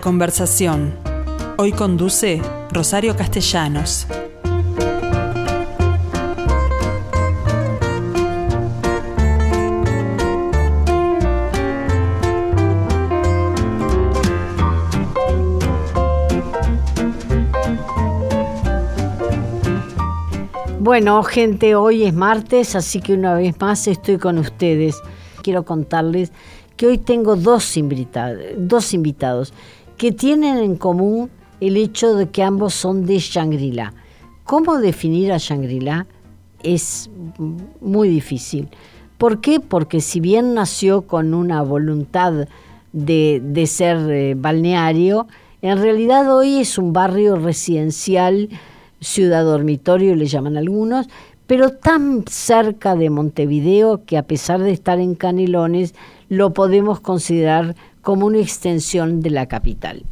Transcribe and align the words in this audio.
Conversación. 0.00 0.94
Hoy 1.56 1.72
conduce 1.72 2.40
Rosario 2.70 3.16
Castellanos. 3.16 4.06
Bueno, 20.78 21.22
gente, 21.22 21.74
hoy 21.74 22.04
es 22.04 22.14
martes, 22.14 22.74
así 22.74 23.00
que 23.00 23.12
una 23.14 23.34
vez 23.34 23.60
más 23.60 23.86
estoy 23.86 24.18
con 24.18 24.38
ustedes. 24.38 24.96
Quiero 25.42 25.64
contarles 25.64 26.32
que 26.78 26.86
hoy 26.86 26.98
tengo 26.98 27.36
dos 27.36 27.76
invitados 27.76 29.52
que 29.98 30.12
tienen 30.12 30.58
en 30.58 30.76
común 30.76 31.30
el 31.60 31.76
hecho 31.76 32.14
de 32.14 32.30
que 32.30 32.42
ambos 32.42 32.72
son 32.72 33.04
de 33.04 33.18
Shangri-La. 33.18 33.92
¿Cómo 34.44 34.78
definir 34.78 35.32
a 35.32 35.38
Shangri-La? 35.38 36.06
Es 36.62 37.10
muy 37.80 38.08
difícil. 38.08 38.68
¿Por 39.18 39.40
qué? 39.40 39.60
Porque 39.60 40.00
si 40.00 40.20
bien 40.20 40.54
nació 40.54 41.02
con 41.02 41.34
una 41.34 41.62
voluntad 41.62 42.48
de, 42.92 43.64
ser 43.66 43.98
eh, 44.10 44.34
balneario, 44.36 45.26
en 45.60 45.78
realidad 45.78 46.34
hoy 46.34 46.60
es 46.60 46.78
un 46.78 46.92
barrio 46.92 47.36
residencial 47.36 48.48
ciudad 49.00 49.44
dormitorio 49.44 50.14
le 50.14 50.26
llaman 50.26 50.56
algunos, 50.56 51.08
pero 51.46 51.70
tan 51.70 52.24
cerca 52.28 52.94
de 52.94 53.10
Montevideo 53.10 54.04
que 54.04 54.18
a 54.18 54.24
pesar 54.24 54.60
de 54.60 54.72
estar 54.72 55.00
en 55.00 55.14
Canelones, 55.14 55.94
lo 56.28 56.52
podemos 56.52 57.00
considerar 57.00 57.74
como 58.08 58.24
una 58.24 58.38
extensión 58.38 59.20
de 59.20 59.28
la 59.28 59.48
capital. 59.48 60.04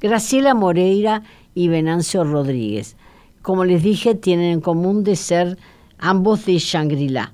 Graciela 0.00 0.54
Moreira 0.54 1.22
y 1.54 1.68
Venancio 1.68 2.24
Rodríguez. 2.24 2.96
Como 3.42 3.64
les 3.64 3.80
dije, 3.80 4.16
tienen 4.16 4.54
en 4.54 4.60
común 4.60 5.04
de 5.04 5.14
ser 5.14 5.56
ambos 6.00 6.46
de 6.46 6.58
Shangri-La. 6.58 7.32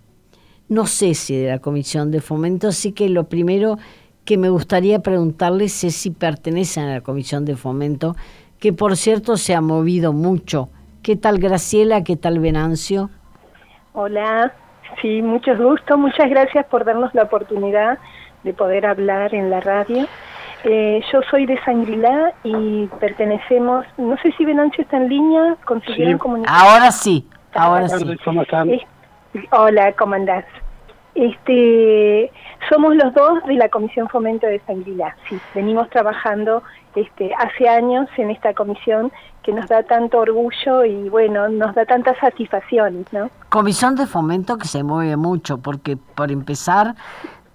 No 0.69 0.85
sé 0.85 1.15
si 1.15 1.39
de 1.39 1.49
la 1.49 1.59
Comisión 1.59 2.11
de 2.11 2.21
Fomento, 2.21 2.69
así 2.69 2.93
que 2.93 3.09
lo 3.09 3.31
primero 3.31 3.79
que 4.27 4.37
me 4.37 4.51
gustaría 4.51 4.99
preguntarles 4.99 5.85
es 5.85 5.97
si 5.97 6.11
pertenecen 6.11 6.85
a 6.85 6.93
la 6.97 7.01
Comisión 7.01 7.47
de 7.47 7.57
Fomento, 7.57 8.15
que 8.59 8.75
por 8.75 8.99
cierto 8.99 9.39
se 9.39 9.55
ha 9.55 9.63
movido 9.63 10.13
mucho 10.13 10.69
¿Qué 11.03 11.17
tal 11.17 11.39
Graciela? 11.39 12.05
¿Qué 12.05 12.17
tal 12.17 12.41
Venancio? 12.41 13.09
Hola, 13.95 14.53
sí, 15.01 15.23
mucho 15.23 15.57
gusto. 15.57 15.97
Muchas 15.97 16.29
gracias 16.29 16.67
por 16.67 16.85
darnos 16.85 17.15
la 17.15 17.23
oportunidad 17.23 17.99
de 18.43 18.53
poder 18.53 18.87
hablar 18.87 19.35
en 19.35 19.51
la 19.51 19.61
radio. 19.61 20.07
Eh, 20.65 21.01
yo 21.11 21.21
soy 21.31 21.47
de 21.47 21.59
Sangrilá 21.65 22.35
y 22.45 22.87
pertenecemos, 23.01 23.87
no 23.97 24.17
sé 24.19 24.33
si 24.33 24.45
Venancio 24.45 24.83
está 24.83 24.99
en 24.99 25.09
línea, 25.09 25.57
consiguieron 25.65 26.19
comunicar. 26.19 26.55
Ahora 26.55 26.93
sí, 26.93 27.27
ahora 27.55 27.89
sí. 27.89 28.17
¿Cómo 28.25 28.43
están? 28.43 28.71
hola, 29.53 29.93
¿cómo 29.93 30.15
andás? 30.15 30.45
Este, 31.15 32.31
somos 32.69 32.95
los 32.95 33.13
dos 33.15 33.43
de 33.47 33.55
la 33.55 33.69
Comisión 33.69 34.09
Fomento 34.09 34.47
de 34.47 34.61
Sanguilá. 34.61 35.17
Sí, 35.29 35.39
venimos 35.55 35.89
trabajando 35.91 36.63
este, 36.95 37.33
hace 37.35 37.69
años 37.69 38.09
en 38.17 38.31
esta 38.31 38.55
comisión 38.55 39.11
que 39.43 39.53
nos 39.53 39.69
da 39.69 39.83
tanto 39.83 40.19
orgullo 40.19 40.85
y 40.85 41.09
bueno, 41.09 41.49
nos 41.49 41.75
da 41.75 41.85
tantas 41.85 42.17
satisfacciones, 42.19 43.13
¿no? 43.13 43.31
Comisión 43.49 43.97
de 43.97 44.07
fomento 44.07 44.59
que 44.59 44.69
se 44.69 44.83
mueve 44.83 45.17
mucho, 45.17 45.59
porque 45.59 45.97
por 45.97 46.31
empezar, 46.31 46.95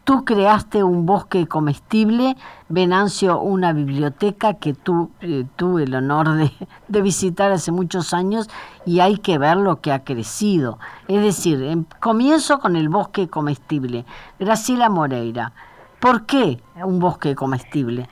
tú 0.06 0.24
creaste 0.24 0.84
un 0.84 1.06
bosque 1.06 1.48
comestible, 1.48 2.36
Venancio 2.70 3.40
una 3.42 3.74
biblioteca 3.74 4.54
que 4.54 4.74
tú 4.74 5.12
eh, 5.20 5.46
tuve 5.56 5.84
el 5.84 5.96
honor 5.96 6.36
de, 6.36 6.52
de, 6.88 7.02
visitar 7.02 7.52
hace 7.52 7.72
muchos 7.72 8.14
años 8.14 8.50
y 8.86 9.02
hay 9.02 9.18
que 9.18 9.38
ver 9.38 9.58
lo 9.58 9.82
que 9.82 9.92
ha 9.92 10.04
crecido. 10.04 10.80
Es 11.08 11.22
decir, 11.22 11.62
em, 11.64 11.86
comienzo 12.00 12.60
con 12.60 12.76
el 12.76 12.88
bosque 12.88 13.28
comestible. 13.28 14.06
Graciela 14.40 14.90
Moreira, 14.90 15.52
¿por 16.00 16.26
qué 16.26 16.60
un 16.76 17.00
bosque 17.00 17.36
comestible? 17.36 18.08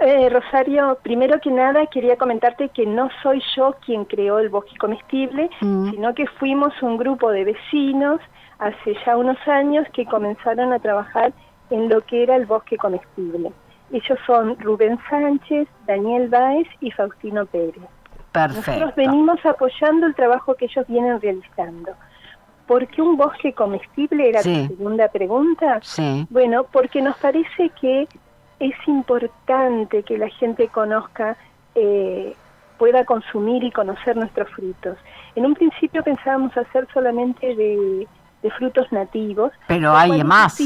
Eh, 0.00 0.28
Rosario, 0.28 0.98
primero 1.02 1.40
que 1.40 1.50
nada 1.50 1.86
quería 1.86 2.16
comentarte 2.16 2.68
que 2.70 2.84
no 2.84 3.10
soy 3.22 3.40
yo 3.56 3.76
quien 3.86 4.04
creó 4.04 4.40
el 4.40 4.48
bosque 4.48 4.76
comestible, 4.76 5.50
mm. 5.60 5.90
sino 5.90 6.14
que 6.14 6.26
fuimos 6.26 6.72
un 6.82 6.96
grupo 6.96 7.30
de 7.30 7.44
vecinos 7.44 8.20
hace 8.58 8.96
ya 9.04 9.16
unos 9.16 9.38
años 9.46 9.86
que 9.92 10.04
comenzaron 10.04 10.72
a 10.72 10.78
trabajar 10.78 11.32
en 11.70 11.88
lo 11.88 12.00
que 12.02 12.22
era 12.22 12.36
el 12.36 12.46
bosque 12.46 12.76
comestible. 12.76 13.52
Ellos 13.92 14.18
son 14.26 14.58
Rubén 14.58 14.98
Sánchez, 15.08 15.68
Daniel 15.86 16.28
Báez 16.28 16.66
y 16.80 16.90
Faustino 16.90 17.46
Pérez. 17.46 17.82
Perfecto. 18.32 18.70
Nosotros 18.70 18.94
venimos 18.96 19.46
apoyando 19.46 20.06
el 20.06 20.14
trabajo 20.14 20.54
que 20.54 20.66
ellos 20.66 20.86
vienen 20.86 21.20
realizando. 21.20 21.92
¿Por 22.66 22.86
qué 22.88 23.00
un 23.00 23.16
bosque 23.16 23.54
comestible? 23.54 24.28
Era 24.28 24.42
tu 24.42 24.50
segunda 24.50 25.08
pregunta. 25.08 25.80
Sí. 25.82 26.26
Bueno, 26.28 26.64
porque 26.64 27.00
nos 27.00 27.16
parece 27.16 27.70
que 27.80 28.06
es 28.60 28.74
importante 28.86 30.02
que 30.02 30.18
la 30.18 30.28
gente 30.28 30.68
conozca, 30.68 31.36
eh, 31.74 32.34
pueda 32.76 33.04
consumir 33.06 33.64
y 33.64 33.70
conocer 33.70 34.16
nuestros 34.16 34.50
frutos. 34.50 34.98
En 35.34 35.46
un 35.46 35.54
principio 35.54 36.02
pensábamos 36.02 36.54
hacer 36.58 36.86
solamente 36.92 37.54
de, 37.54 38.06
frutos 38.56 38.90
nativos. 38.92 39.52
Pero 39.66 39.96
hay 39.96 40.22
más. 40.24 40.58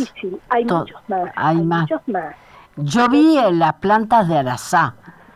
Hay 0.49 0.65
muchos 0.65 1.01
más. 1.09 1.31
Hay, 1.37 1.57
muchos 1.57 2.01
más. 2.07 2.35
Yo 2.77 3.09
vi 3.09 3.39
las 3.53 3.75
plantas 3.75 4.29
de 4.29 4.39
Arasá. 4.39 4.95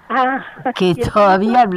Ah, 0.08 0.44
que 0.74 0.94
todavía 1.12 1.68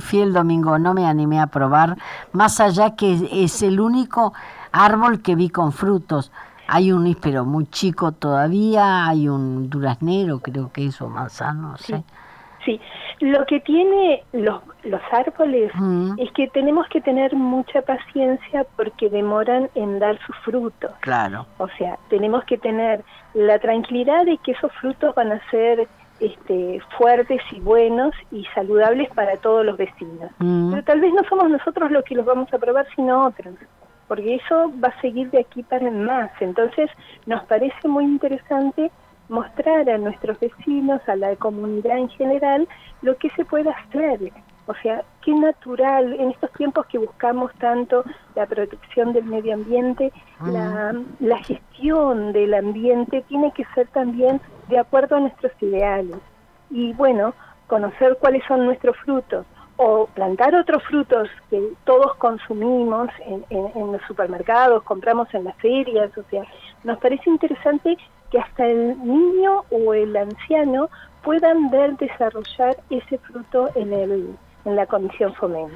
fui 0.00 0.20
el 0.20 0.32
domingo, 0.32 0.78
no 0.78 0.92
me 0.92 1.06
animé 1.06 1.40
a 1.40 1.46
probar, 1.46 1.96
más 2.32 2.60
allá 2.60 2.94
que 2.94 3.28
es 3.32 3.62
el 3.62 3.80
único 3.80 4.34
árbol 4.72 5.22
que 5.22 5.34
vi 5.34 5.48
con 5.48 5.72
frutos. 5.72 6.30
Hay 6.68 6.92
un 6.92 7.04
níspero 7.04 7.44
muy 7.44 7.66
chico 7.66 8.12
todavía, 8.12 9.08
hay 9.08 9.28
un 9.28 9.70
duraznero, 9.70 10.38
creo 10.40 10.70
que 10.70 10.86
es, 10.86 11.00
o 11.00 11.08
manzano, 11.08 11.70
no 11.70 11.76
sé. 11.78 12.04
Sí, 12.64 12.80
lo 13.20 13.46
que 13.46 13.60
tiene 13.60 14.22
los, 14.32 14.60
los 14.84 15.00
árboles 15.12 15.72
es 16.18 16.30
que 16.32 16.48
tenemos 16.48 16.86
que 16.88 17.00
tener 17.00 17.34
mucha 17.34 17.80
paciencia 17.82 18.66
porque 18.76 19.08
demoran 19.08 19.70
en 19.74 19.98
dar 19.98 20.18
sus 20.26 20.36
frutos. 20.38 20.90
Claro. 21.00 21.46
O 21.58 21.68
sea, 21.78 21.98
tenemos 22.08 22.44
que 22.44 22.58
tener 22.58 23.02
la 23.34 23.58
tranquilidad 23.58 24.26
de 24.26 24.36
que 24.38 24.52
esos 24.52 24.70
frutos 24.74 25.14
van 25.14 25.32
a 25.32 25.50
ser 25.50 25.88
este, 26.20 26.80
fuertes 26.98 27.40
y 27.50 27.60
buenos 27.60 28.12
y 28.30 28.44
saludables 28.54 29.08
para 29.14 29.36
todos 29.38 29.64
los 29.64 29.78
vecinos. 29.78 30.30
Pero 30.38 30.84
tal 30.84 31.00
vez 31.00 31.14
no 31.14 31.22
somos 31.28 31.48
nosotros 31.48 31.90
los 31.90 32.04
que 32.04 32.14
los 32.14 32.26
vamos 32.26 32.52
a 32.52 32.58
probar, 32.58 32.86
sino 32.94 33.26
otros 33.26 33.54
porque 34.10 34.34
eso 34.34 34.72
va 34.82 34.88
a 34.88 35.00
seguir 35.00 35.30
de 35.30 35.38
aquí 35.38 35.62
para 35.62 35.88
más. 35.88 36.32
Entonces, 36.40 36.90
nos 37.26 37.44
parece 37.44 37.86
muy 37.86 38.04
interesante 38.04 38.90
mostrar 39.30 39.88
a 39.88 39.96
nuestros 39.96 40.38
vecinos, 40.38 41.00
a 41.08 41.16
la 41.16 41.34
comunidad 41.36 41.96
en 41.96 42.08
general, 42.10 42.68
lo 43.00 43.16
que 43.16 43.30
se 43.30 43.44
puede 43.46 43.70
hacer. 43.70 44.32
O 44.66 44.74
sea, 44.82 45.02
qué 45.22 45.32
natural, 45.32 46.12
en 46.20 46.30
estos 46.30 46.52
tiempos 46.52 46.86
que 46.86 46.98
buscamos 46.98 47.52
tanto 47.54 48.04
la 48.34 48.46
protección 48.46 49.12
del 49.12 49.24
medio 49.24 49.54
ambiente, 49.54 50.12
la, 50.44 50.94
la 51.18 51.38
gestión 51.38 52.32
del 52.32 52.54
ambiente 52.54 53.24
tiene 53.28 53.52
que 53.52 53.64
ser 53.74 53.88
también 53.88 54.40
de 54.68 54.78
acuerdo 54.78 55.16
a 55.16 55.20
nuestros 55.20 55.52
ideales. 55.62 56.16
Y 56.68 56.92
bueno, 56.92 57.32
conocer 57.66 58.18
cuáles 58.20 58.44
son 58.46 58.66
nuestros 58.66 58.96
frutos, 58.98 59.46
o 59.82 60.06
plantar 60.08 60.54
otros 60.54 60.82
frutos 60.82 61.30
que 61.48 61.72
todos 61.84 62.14
consumimos 62.16 63.08
en, 63.26 63.92
los 63.92 64.02
supermercados, 64.06 64.82
compramos 64.82 65.32
en 65.32 65.44
las 65.44 65.56
ferias, 65.56 66.10
o 66.18 66.22
sea, 66.28 66.44
nos 66.84 66.98
parece 66.98 67.30
interesante 67.30 67.96
que 68.30 68.38
hasta 68.38 68.66
el 68.66 68.98
niño 69.04 69.64
o 69.70 69.94
el 69.94 70.16
anciano 70.16 70.88
puedan 71.22 71.70
ver 71.70 71.96
desarrollar 71.96 72.76
ese 72.90 73.18
fruto 73.18 73.68
en, 73.74 73.92
el, 73.92 74.36
en 74.64 74.76
la 74.76 74.86
Comisión 74.86 75.34
Fomento. 75.34 75.74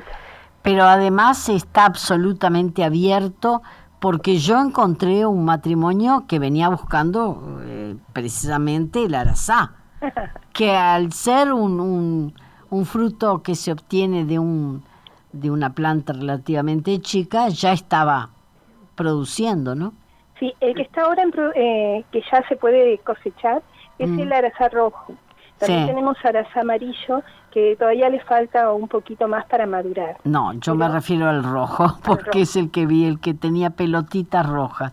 Pero 0.62 0.84
además 0.84 1.48
está 1.48 1.84
absolutamente 1.84 2.84
abierto 2.84 3.62
porque 4.00 4.38
yo 4.38 4.60
encontré 4.60 5.26
un 5.26 5.44
matrimonio 5.44 6.24
que 6.26 6.38
venía 6.38 6.68
buscando 6.68 7.60
eh, 7.62 7.96
precisamente 8.12 9.04
el 9.04 9.14
arazá, 9.14 9.72
que 10.52 10.70
al 10.74 11.12
ser 11.12 11.52
un 11.52 12.32
un 12.74 12.86
fruto 12.86 13.42
que 13.42 13.54
se 13.54 13.70
obtiene 13.70 14.24
de, 14.24 14.38
un, 14.38 14.82
de 15.32 15.50
una 15.50 15.74
planta 15.74 16.12
relativamente 16.12 17.00
chica 17.00 17.48
ya 17.48 17.72
estaba 17.72 18.30
produciendo, 18.96 19.74
¿no? 19.74 19.94
Sí, 20.44 20.55
el 20.61 20.75
que 20.75 20.82
está 20.82 21.05
ahora, 21.05 21.23
en, 21.23 21.32
eh, 21.55 22.05
que 22.12 22.23
ya 22.31 22.46
se 22.46 22.56
puede 22.56 22.99
cosechar, 22.99 23.62
es 23.99 24.08
mm. 24.11 24.20
el 24.20 24.32
arazá 24.32 24.69
rojo. 24.69 25.14
También 25.58 25.87
tenemos 25.87 26.19
arazá 26.23 26.61
amarillo, 26.61 27.23
que 27.50 27.76
todavía 27.76 28.11
le 28.11 28.20
falta 28.20 28.70
un 28.73 28.87
poquito 28.87 29.26
más 29.26 29.46
para 29.46 29.64
madurar. 29.64 30.19
No, 30.25 30.52
yo 30.55 30.75
me 30.75 30.87
refiero 30.87 31.31
al 31.31 31.43
rojo, 31.43 31.99
porque 32.05 32.43
es 32.43 32.56
el 32.56 32.70
que 32.70 32.85
vi, 32.85 33.06
el 33.06 33.20
que 33.20 33.32
tenía 33.32 33.70
pelotitas 33.70 34.46
rojas. 34.46 34.93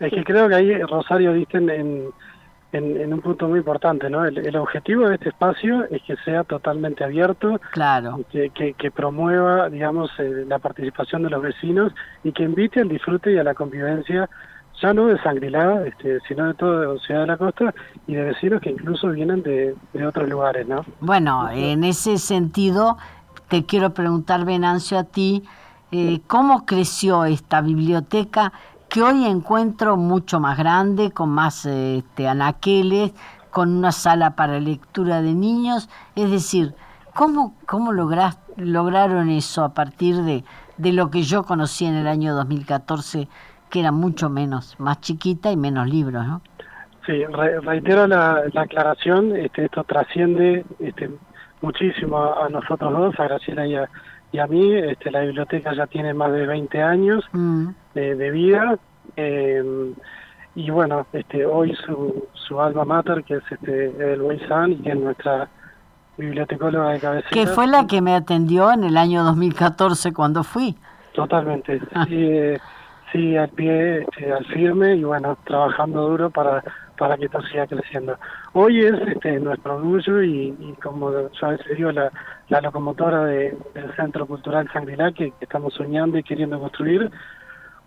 Es 0.00 0.10
que 0.10 0.24
creo 0.24 0.48
que 0.48 0.54
ahí, 0.54 0.82
Rosario, 0.84 1.34
dicen 1.34 1.68
en 1.68 2.08
en, 2.72 3.12
un 3.12 3.20
punto 3.20 3.48
muy 3.48 3.58
importante, 3.58 4.08
¿no? 4.08 4.24
El, 4.24 4.56
objetivo 4.56 5.08
de 5.08 5.16
este 5.16 5.28
espacio 5.28 5.84
es 5.90 6.02
que 6.02 6.16
sea 6.24 6.44
totalmente 6.44 7.04
abierto, 7.04 7.60
claro. 7.70 8.20
que, 8.30 8.50
que, 8.50 8.90
promueva, 8.90 9.68
digamos, 9.68 10.10
eh, 10.18 10.44
la 10.46 10.58
participación 10.58 11.22
de 11.22 11.30
los 11.30 11.42
vecinos 11.42 11.92
y 12.24 12.32
que 12.32 12.44
invite 12.44 12.80
al 12.80 12.88
disfrute 12.88 13.32
y 13.32 13.38
a 13.38 13.44
la 13.44 13.54
convivencia, 13.54 14.28
ya 14.82 14.92
no 14.92 15.06
de 15.06 15.18
Sangrilá, 15.22 15.86
este, 15.86 16.18
sino 16.26 16.46
de 16.48 16.54
toda 16.54 16.98
Ciudad 16.98 17.20
de 17.22 17.26
la 17.28 17.36
Costa 17.36 17.74
y 18.06 18.14
de 18.14 18.24
vecinos 18.24 18.60
que 18.60 18.70
incluso 18.70 19.08
vienen 19.10 19.42
de, 19.42 19.74
de 19.92 20.06
otros 20.06 20.28
lugares, 20.28 20.66
¿no? 20.66 20.84
Bueno, 21.00 21.48
en 21.50 21.84
ese 21.84 22.18
sentido, 22.18 22.98
te 23.48 23.64
quiero 23.64 23.94
preguntar, 23.94 24.44
Venancio, 24.44 24.98
a 24.98 25.04
ti, 25.04 25.44
eh, 25.92 26.20
¿cómo 26.26 26.66
creció 26.66 27.24
esta 27.24 27.60
biblioteca? 27.60 28.52
que 28.92 29.00
hoy 29.00 29.24
encuentro 29.24 29.96
mucho 29.96 30.38
más 30.38 30.58
grande, 30.58 31.12
con 31.12 31.30
más 31.30 31.64
este, 31.64 32.28
anaqueles, 32.28 33.12
con 33.50 33.74
una 33.74 33.90
sala 33.90 34.36
para 34.36 34.60
lectura 34.60 35.22
de 35.22 35.32
niños. 35.32 35.88
Es 36.14 36.30
decir, 36.30 36.74
¿cómo, 37.14 37.54
cómo 37.64 37.92
lograron 37.92 39.30
eso 39.30 39.64
a 39.64 39.72
partir 39.72 40.16
de, 40.24 40.44
de 40.76 40.92
lo 40.92 41.10
que 41.10 41.22
yo 41.22 41.44
conocí 41.44 41.86
en 41.86 41.94
el 41.94 42.06
año 42.06 42.34
2014, 42.34 43.28
que 43.72 43.80
era 43.80 43.90
mucho 43.90 44.28
menos, 44.28 44.78
más 44.78 45.00
chiquita 45.00 45.50
y 45.50 45.56
menos 45.56 45.88
libros, 45.88 46.26
¿no? 46.26 46.42
Sí, 47.06 47.24
reitero 47.24 48.06
la, 48.06 48.42
aclaración, 48.54 49.34
este, 49.34 49.64
esto 49.64 49.82
trasciende 49.84 50.64
este, 50.78 51.10
muchísimo 51.62 52.18
a, 52.18 52.50
nosotros 52.50 52.92
dos, 52.92 53.18
a 53.18 53.24
Graciela 53.24 53.66
y 53.66 53.74
a, 53.74 53.88
y 54.30 54.38
a 54.38 54.46
mí. 54.46 54.74
Este, 54.74 55.10
la 55.10 55.20
biblioteca 55.20 55.74
ya 55.74 55.86
tiene 55.86 56.12
más 56.12 56.30
de 56.32 56.46
20 56.46 56.82
años 56.82 57.24
mm. 57.32 57.68
de, 57.94 58.30
vida. 58.30 58.78
Eh, 59.16 59.94
y 60.54 60.70
bueno, 60.70 61.06
este, 61.14 61.46
hoy 61.46 61.74
su, 61.86 62.28
su 62.34 62.60
alma 62.60 62.84
mater, 62.84 63.24
que 63.24 63.36
es 63.36 63.44
este, 63.50 64.12
el 64.12 64.48
San 64.48 64.72
y 64.72 64.76
que 64.76 64.90
es 64.90 64.96
nuestra 64.96 65.48
bibliotecóloga 66.18 66.90
de 66.90 67.00
cabecera. 67.00 67.30
Que 67.32 67.46
fue 67.46 67.66
la 67.66 67.86
que 67.86 68.02
me 68.02 68.14
atendió 68.14 68.70
en 68.70 68.84
el 68.84 68.98
año 68.98 69.24
2014 69.24 70.12
cuando 70.12 70.44
fui. 70.44 70.76
Totalmente. 71.14 71.80
Ah. 71.94 72.04
Sí, 72.06 72.16
eh, 72.16 72.60
sí, 73.12 73.36
al 73.36 73.50
pie, 73.50 74.00
este, 74.00 74.32
al 74.32 74.44
firme 74.46 74.96
y 74.96 75.04
bueno, 75.04 75.36
trabajando 75.44 76.08
duro 76.08 76.30
para 76.30 76.64
para 77.02 77.16
que 77.16 77.24
esto 77.24 77.42
siga 77.42 77.66
creciendo. 77.66 78.16
Hoy 78.52 78.78
es 78.84 78.94
este, 79.08 79.40
nuestro 79.40 79.74
orgullo 79.74 80.22
y, 80.22 80.54
como 80.80 81.10
yo 81.10 81.46
a 81.46 81.50
veces 81.50 81.76
digo, 81.76 81.90
la, 81.90 82.12
la 82.48 82.60
locomotora 82.60 83.24
del 83.24 83.56
Centro 83.96 84.24
Cultural 84.24 84.70
Sangrilá 84.72 85.10
que, 85.10 85.32
estamos 85.40 85.74
soñando 85.74 86.16
y 86.16 86.22
queriendo 86.22 86.60
construir, 86.60 87.10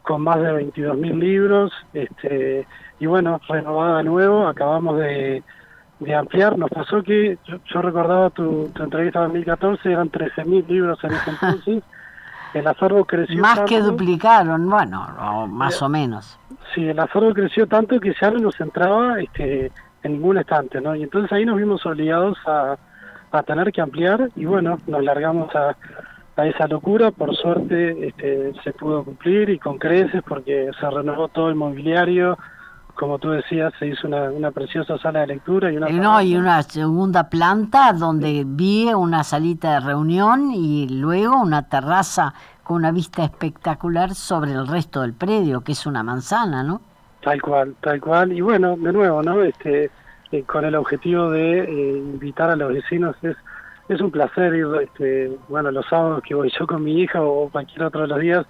con 0.01 0.21
más 0.21 0.41
de 0.41 0.51
22.000 0.51 1.17
libros, 1.17 1.71
este, 1.93 2.67
y 2.99 3.05
bueno, 3.05 3.39
renovada 3.47 4.03
nuevo, 4.03 4.47
acabamos 4.47 4.99
de, 4.99 5.41
ampliar, 6.13 6.57
nos 6.57 6.69
pasó 6.69 7.01
que 7.01 7.37
yo, 7.45 7.81
recordaba 7.81 8.29
tu, 8.31 8.69
entrevista 8.77 9.19
de 9.19 9.27
2014, 9.27 9.91
eran 9.93 10.11
13.000 10.11 10.67
libros 10.67 11.01
en 11.05 11.11
ese 11.11 11.29
entonces, 11.41 11.83
el 12.59 12.67
acervo 12.67 13.05
creció 13.05 13.41
Más 13.41 13.59
que 13.61 13.81
duplicaron, 13.81 14.69
bueno, 14.69 15.47
más 15.47 15.81
o 15.81 15.89
menos. 15.89 16.39
Sí, 16.73 16.87
el 16.87 16.99
acervo 16.99 17.33
creció 17.33 17.67
tanto 17.67 17.99
que 17.99 18.13
ya 18.19 18.31
no 18.31 18.39
nos 18.39 18.59
entraba 18.59 19.19
este, 19.19 19.71
en 20.03 20.13
ningún 20.13 20.37
estante, 20.37 20.79
¿no? 20.81 20.95
Y 20.95 21.03
entonces 21.03 21.31
ahí 21.31 21.45
nos 21.45 21.57
vimos 21.57 21.85
obligados 21.85 22.37
a, 22.45 22.77
a 23.31 23.43
tener 23.43 23.71
que 23.71 23.81
ampliar 23.81 24.29
y 24.35 24.45
bueno, 24.45 24.79
nos 24.87 25.03
largamos 25.03 25.53
a, 25.55 25.75
a 26.35 26.47
esa 26.47 26.67
locura. 26.67 27.11
Por 27.11 27.35
suerte 27.35 28.07
este, 28.07 28.53
se 28.63 28.73
pudo 28.73 29.03
cumplir 29.03 29.49
y 29.49 29.59
con 29.59 29.77
creces 29.77 30.21
porque 30.27 30.69
se 30.79 30.89
renovó 30.89 31.27
todo 31.27 31.49
el 31.49 31.55
mobiliario. 31.55 32.37
Como 32.95 33.19
tú 33.19 33.29
decías, 33.29 33.73
se 33.77 33.87
hizo 33.87 34.07
una, 34.07 34.31
una 34.31 34.51
preciosa 34.51 34.97
sala 34.97 35.21
de 35.21 35.27
lectura 35.27 35.71
y 35.71 35.77
una... 35.77 35.89
No, 35.89 36.21
y 36.21 36.35
una 36.35 36.61
segunda 36.63 37.29
planta 37.29 37.93
donde 37.93 38.43
vi 38.45 38.91
una 38.93 39.23
salita 39.23 39.73
de 39.73 39.79
reunión 39.81 40.51
y 40.51 40.87
luego 40.89 41.41
una 41.41 41.67
terraza 41.67 42.33
con 42.63 42.77
una 42.77 42.91
vista 42.91 43.23
espectacular 43.23 44.15
sobre 44.15 44.53
el 44.53 44.67
resto 44.67 45.01
del 45.01 45.13
predio, 45.13 45.61
que 45.61 45.73
es 45.73 45.85
una 45.85 46.03
manzana, 46.03 46.63
¿no? 46.63 46.81
Tal 47.21 47.41
cual, 47.41 47.75
tal 47.81 47.99
cual. 47.99 48.31
Y 48.31 48.41
bueno, 48.41 48.75
de 48.77 48.93
nuevo, 48.93 49.21
¿no? 49.21 49.41
Este, 49.43 49.91
eh, 50.31 50.43
con 50.43 50.65
el 50.65 50.75
objetivo 50.75 51.29
de 51.29 51.59
eh, 51.59 51.97
invitar 51.97 52.49
a 52.49 52.55
los 52.55 52.73
vecinos 52.73 53.15
es 53.21 53.35
es 53.87 54.01
un 54.01 54.11
placer 54.11 54.53
ir, 54.55 54.67
este, 54.81 55.37
bueno, 55.47 55.71
los 55.71 55.85
sábados 55.87 56.23
que 56.23 56.33
voy 56.33 56.51
yo 56.57 56.65
con 56.65 56.83
mi 56.83 57.01
hija 57.01 57.21
o 57.21 57.49
cualquier 57.49 57.83
otro 57.83 58.01
de 58.01 58.07
los 58.07 58.19
días, 58.19 58.45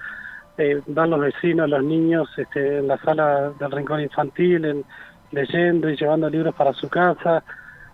eh, 0.57 0.81
ver 0.86 1.07
los 1.07 1.19
vecinos, 1.19 1.69
los 1.69 1.84
niños, 1.84 2.30
este, 2.38 2.80
en 2.80 2.88
la 2.88 2.98
sala 3.00 3.52
del 3.60 3.72
rincón 3.72 4.02
infantil, 4.02 4.66
en, 4.66 4.86
leyendo 5.31 5.90
y 5.90 5.98
llevando 5.98 6.30
libros 6.30 6.56
para 6.56 6.74
su 6.74 6.90
casa. 6.90 7.44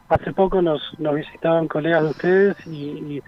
Hace 0.10 0.34
poco 0.34 0.62
nos, 0.62 0.82
nos 1.00 1.16
visitaban 1.16 1.68
colegas 1.68 2.04
de 2.04 2.10
ustedes 2.10 2.68
y, 2.68 3.22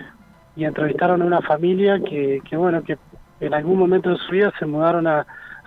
entrevistaron 0.56 1.22
a 1.22 1.26
una 1.26 1.42
familia 1.42 2.00
que, 2.00 2.42
que, 2.48 2.56
bueno, 2.56 2.84
que 2.84 2.98
en 3.40 3.54
algún 3.54 3.80
momento 3.80 4.12
de 4.12 4.18
su 4.18 4.32
vida 4.32 4.54
se 4.60 4.66
mudaron 4.66 5.08
a, 5.08 5.26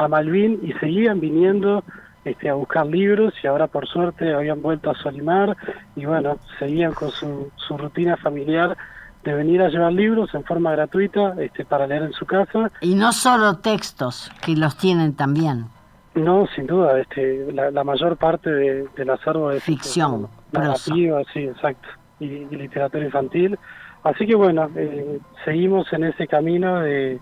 Malvin 0.08 0.60
y 0.62 0.74
seguían 0.74 1.20
viniendo 1.20 1.82
este, 2.22 2.50
a 2.50 2.54
buscar 2.54 2.86
libros 2.86 3.32
y 3.42 3.46
ahora 3.46 3.66
por 3.66 3.88
suerte 3.88 4.34
habían 4.34 4.60
vuelto 4.60 4.90
a 4.90 4.94
Solimar 4.94 5.56
y 5.96 6.04
bueno, 6.04 6.38
seguían 6.58 6.92
con 6.92 7.10
su, 7.10 7.50
su 7.56 7.78
rutina 7.78 8.18
familiar 8.18 8.76
de 9.26 9.34
venir 9.34 9.60
a 9.60 9.68
llevar 9.68 9.92
libros 9.92 10.32
en 10.34 10.44
forma 10.44 10.70
gratuita 10.70 11.34
este, 11.38 11.64
para 11.64 11.86
leer 11.86 12.04
en 12.04 12.12
su 12.12 12.24
casa. 12.24 12.70
Y 12.80 12.94
no 12.94 13.12
solo 13.12 13.58
textos, 13.58 14.30
que 14.40 14.56
los 14.56 14.76
tienen 14.76 15.14
también. 15.14 15.66
No, 16.14 16.46
sin 16.54 16.66
duda, 16.66 16.98
este, 17.00 17.52
la, 17.52 17.84
mayor 17.84 18.16
parte 18.16 18.48
de, 18.48 18.88
del 18.96 19.10
acervo 19.10 19.50
es 19.50 19.62
ficción, 19.62 20.28
narrativa, 20.52 21.22
sí, 21.32 21.40
exacto, 21.40 21.88
y, 22.20 22.24
y 22.24 22.56
literatura 22.56 23.04
infantil. 23.04 23.58
Así 24.02 24.26
que 24.26 24.36
bueno, 24.36 24.70
eh, 24.76 25.18
seguimos 25.44 25.92
en 25.92 26.04
ese 26.04 26.28
camino 26.28 26.80
de, 26.80 27.20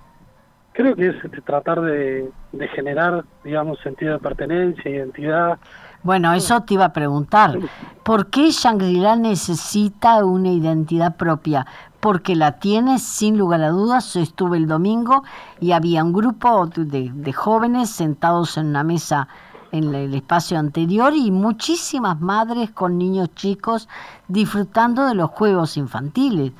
creo 0.75 0.95
que 0.95 1.09
es 1.09 1.25
este, 1.25 1.41
tratar 1.41 1.81
de, 1.81 2.31
generar, 2.75 3.25
digamos, 3.43 3.79
sentido 3.81 4.15
de 4.15 4.19
pertenencia, 4.19 4.91
identidad. 4.91 5.59
Bueno, 6.03 6.35
eso 6.35 6.61
te 6.63 6.75
iba 6.75 6.85
a 6.85 6.93
preguntar. 6.93 7.59
¿Por 8.03 8.29
qué 8.29 8.51
Shangri-La 8.51 9.17
necesita 9.17 10.23
una 10.25 10.51
identidad 10.51 11.17
propia? 11.17 11.67
Porque 12.05 12.37
la 12.37 12.59
tiene, 12.59 12.99
sin 12.99 13.39
lugar 13.39 13.63
a 13.63 13.71
dudas. 13.71 14.15
estuve 14.17 14.59
el 14.59 14.67
domingo 14.67 15.25
y 15.59 15.73
había 15.73 16.05
un 16.05 16.13
grupo 16.13 16.67
de, 16.67 17.33
jóvenes 17.33 17.89
sentados 17.89 18.59
en 18.59 18.67
una 18.67 18.85
mesa 18.85 19.27
en 19.73 19.95
el 19.95 20.13
espacio 20.13 20.59
anterior 20.59 21.15
y 21.17 21.31
muchísimas 21.31 22.21
madres 22.21 22.69
con 22.73 22.99
niños 22.99 23.35
chicos 23.35 23.89
disfrutando 24.29 25.07
de 25.07 25.15
los 25.15 25.31
juegos 25.31 25.79
infantiles. 25.79 26.53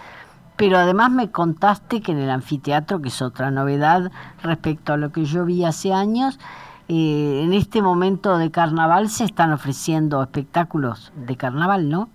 Pero 0.57 0.79
además 0.79 1.11
me 1.11 1.31
contaste 1.31 2.01
que 2.01 2.13
en 2.13 2.21
el 2.21 2.31
anfiteatro, 2.31 3.03
que 3.03 3.09
es 3.09 3.21
otra 3.21 3.51
novedad 3.51 4.11
respecto 4.43 4.95
a 4.95 4.97
lo 4.97 5.13
que 5.13 5.27
yo 5.27 5.45
vi 5.45 5.67
hace 5.67 5.93
años, 5.93 6.41
eh, 6.89 7.43
en 7.45 7.53
este 7.53 7.83
momento 7.83 8.39
de 8.39 8.51
carnaval 8.51 9.11
se 9.11 9.25
están 9.25 9.53
ofreciendo 9.53 10.23
espectáculos 10.23 11.13
de 11.15 11.37
carnaval, 11.37 11.91
¿no? 11.91 12.09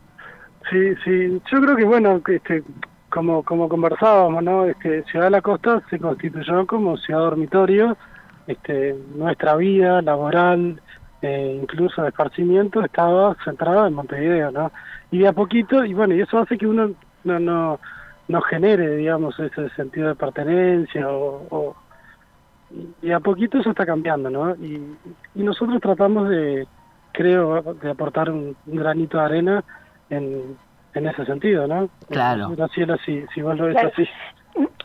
Sí, 0.72 0.96
sí. 1.04 1.42
Yo 1.52 1.62
creo 1.62 1.76
que, 1.76 1.84
bueno, 1.84 2.22
este, 2.28 2.64
como, 3.10 3.44
como 3.44 3.68
conversábamos, 3.70 4.44
¿no? 4.44 4.66
Este, 4.66 5.04
ciudad 5.04 5.26
de 5.26 5.32
la 5.32 5.42
Costa 5.42 5.82
se 5.90 6.00
constituyó 6.00 6.66
como 6.66 6.98
ciudad 6.98 7.22
dormitorio. 7.22 7.98
Este, 8.48 8.96
nuestra 9.16 9.56
vida 9.56 10.02
laboral, 10.02 10.82
eh, 11.22 11.60
incluso 11.62 12.02
de 12.02 12.10
esparcimiento, 12.10 12.84
estaba 12.84 13.36
centrada 13.44 13.88
en 13.88 13.94
Montevideo, 13.94 14.52
¿no? 14.52 14.72
Y 15.12 15.20
de 15.20 15.28
a 15.28 15.34
poquito, 15.34 15.84
y 15.86 15.94
bueno, 15.94 16.16
y 16.16 16.22
eso 16.22 16.40
hace 16.40 16.58
que 16.58 16.68
uno 16.68 16.92
no, 17.24 17.40
no 17.40 17.80
no 18.30 18.42
genere, 18.42 18.96
digamos, 18.96 19.38
ese 19.40 19.70
sentido 19.72 20.08
de 20.08 20.16
pertenencia 20.16 21.08
o, 21.10 21.76
y 23.02 23.12
a 23.12 23.20
poquito 23.20 23.58
eso 23.58 23.72
está 23.72 23.86
cambiando, 23.86 24.30
¿no? 24.30 24.56
Y, 24.56 24.96
nosotros 25.34 25.82
tratamos 25.82 26.30
de, 26.30 26.68
creo, 27.12 27.74
de 27.74 27.90
aportar 27.90 28.30
un, 28.30 28.56
granito 28.68 29.18
de 29.18 29.24
arena 29.24 29.64
en, 30.12 30.58
en 30.94 31.08
ese 31.08 31.26
sentido, 31.26 31.68
¿no? 31.68 31.90
Claro. 32.10 32.56
si, 33.06 33.26
si 33.34 33.42
vos 33.42 33.58
lo 33.58 33.66
ves 33.66 33.78
así. 33.78 34.08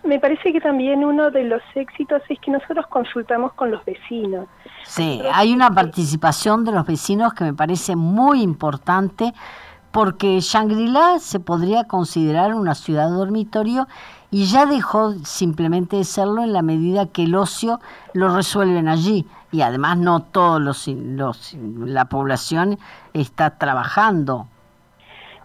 Me 0.05 0.21
parece 0.21 0.53
que 0.53 0.61
también 0.61 1.05
uno 1.05 1.31
de 1.31 1.45
los 1.45 1.63
éxitos 1.75 2.23
es 2.29 2.39
que 2.41 2.51
nosotros 2.51 2.87
consultamos 2.89 3.55
con 3.55 3.71
los 3.71 3.85
vecinos. 3.85 4.47
Sí, 4.85 5.23
hay 5.33 5.53
una 5.53 5.71
participación 5.71 6.65
de 6.65 6.73
los 6.73 6.87
vecinos 6.87 7.33
que 7.33 7.45
me 7.45 7.55
parece 7.55 7.97
muy 7.97 8.43
importante 8.43 9.33
porque 9.91 10.41
Shangri-La 10.41 11.19
se 11.21 11.41
podría 11.41 11.85
considerar 11.85 12.53
una 12.55 12.75
ciudad 12.75 13.09
dormitorio 13.09 13.87
y 14.31 14.47
ya 14.47 14.67
dejó 14.67 15.13
simplemente 15.25 15.97
de 15.97 16.05
serlo 16.05 16.43
en 16.43 16.53
la 16.53 16.63
medida 16.63 17.07
que 17.07 17.23
el 17.23 17.35
ocio 17.35 17.81
lo 18.13 18.35
resuelven 18.35 18.89
allí 18.89 19.27
y 19.53 19.63
además 19.63 19.97
no 19.99 20.21
todos 20.21 20.61
los, 20.61 20.89
los 20.89 21.55
la 21.55 22.07
población 22.07 22.79
está 23.13 23.57
trabajando. 23.57 24.49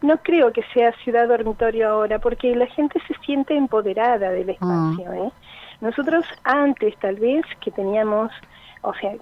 No 0.02 0.18
creo 0.18 0.52
que 0.54 0.64
sea 0.74 0.92
ciudad 1.04 1.28
dormitorio 1.28 1.90
ahora 1.90 2.20
porque 2.20 2.56
la 2.56 2.68
gente 2.68 3.00
se 3.08 3.14
siente 3.26 3.56
empoderada 3.56 4.32
del 4.32 4.50
espacio. 4.50 5.12
Mm. 5.12 5.28
¿eh? 5.28 5.32
Nosotros 5.82 6.26
antes 6.44 6.98
tal 7.00 7.16
vez 7.16 7.46
que 7.62 7.72
teníamos, 7.72 8.32
o 8.82 8.94
sea, 8.96 9.14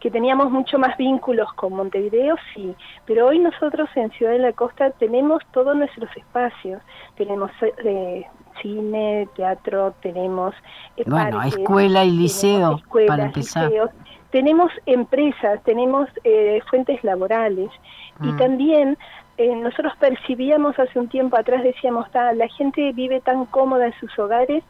que 0.00 0.10
teníamos 0.10 0.50
mucho 0.50 0.78
más 0.78 0.96
vínculos 0.96 1.52
con 1.54 1.72
Montevideo, 1.72 2.36
sí, 2.54 2.74
pero 3.04 3.26
hoy 3.26 3.38
nosotros 3.40 3.88
en 3.96 4.10
Ciudad 4.12 4.32
de 4.32 4.38
la 4.38 4.52
Costa 4.52 4.90
tenemos 4.90 5.42
todos 5.52 5.76
nuestros 5.76 6.08
espacios, 6.16 6.80
tenemos 7.16 7.50
eh, 7.84 8.24
cine, 8.62 9.28
teatro, 9.34 9.94
tenemos 10.00 10.54
eh, 10.96 11.04
bueno, 11.06 11.42
escuela 11.42 12.04
y 12.04 12.12
liceo 12.12 12.80
para 13.06 13.26
empezar. 13.26 13.70
tenemos 14.30 14.70
empresas, 14.86 15.62
tenemos 15.64 16.08
eh, 16.24 16.60
fuentes 16.70 17.02
laborales 17.02 17.70
y 18.22 18.28
mm. 18.28 18.36
también 18.36 18.98
eh, 19.38 19.54
nosotros 19.56 19.94
percibíamos 19.98 20.78
hace 20.78 20.98
un 20.98 21.08
tiempo 21.08 21.36
atrás, 21.36 21.62
decíamos, 21.62 22.06
la 22.12 22.48
gente 22.48 22.92
vive 22.92 23.20
tan 23.20 23.46
cómoda 23.46 23.86
en 23.86 23.94
sus 24.00 24.18
hogares 24.18 24.62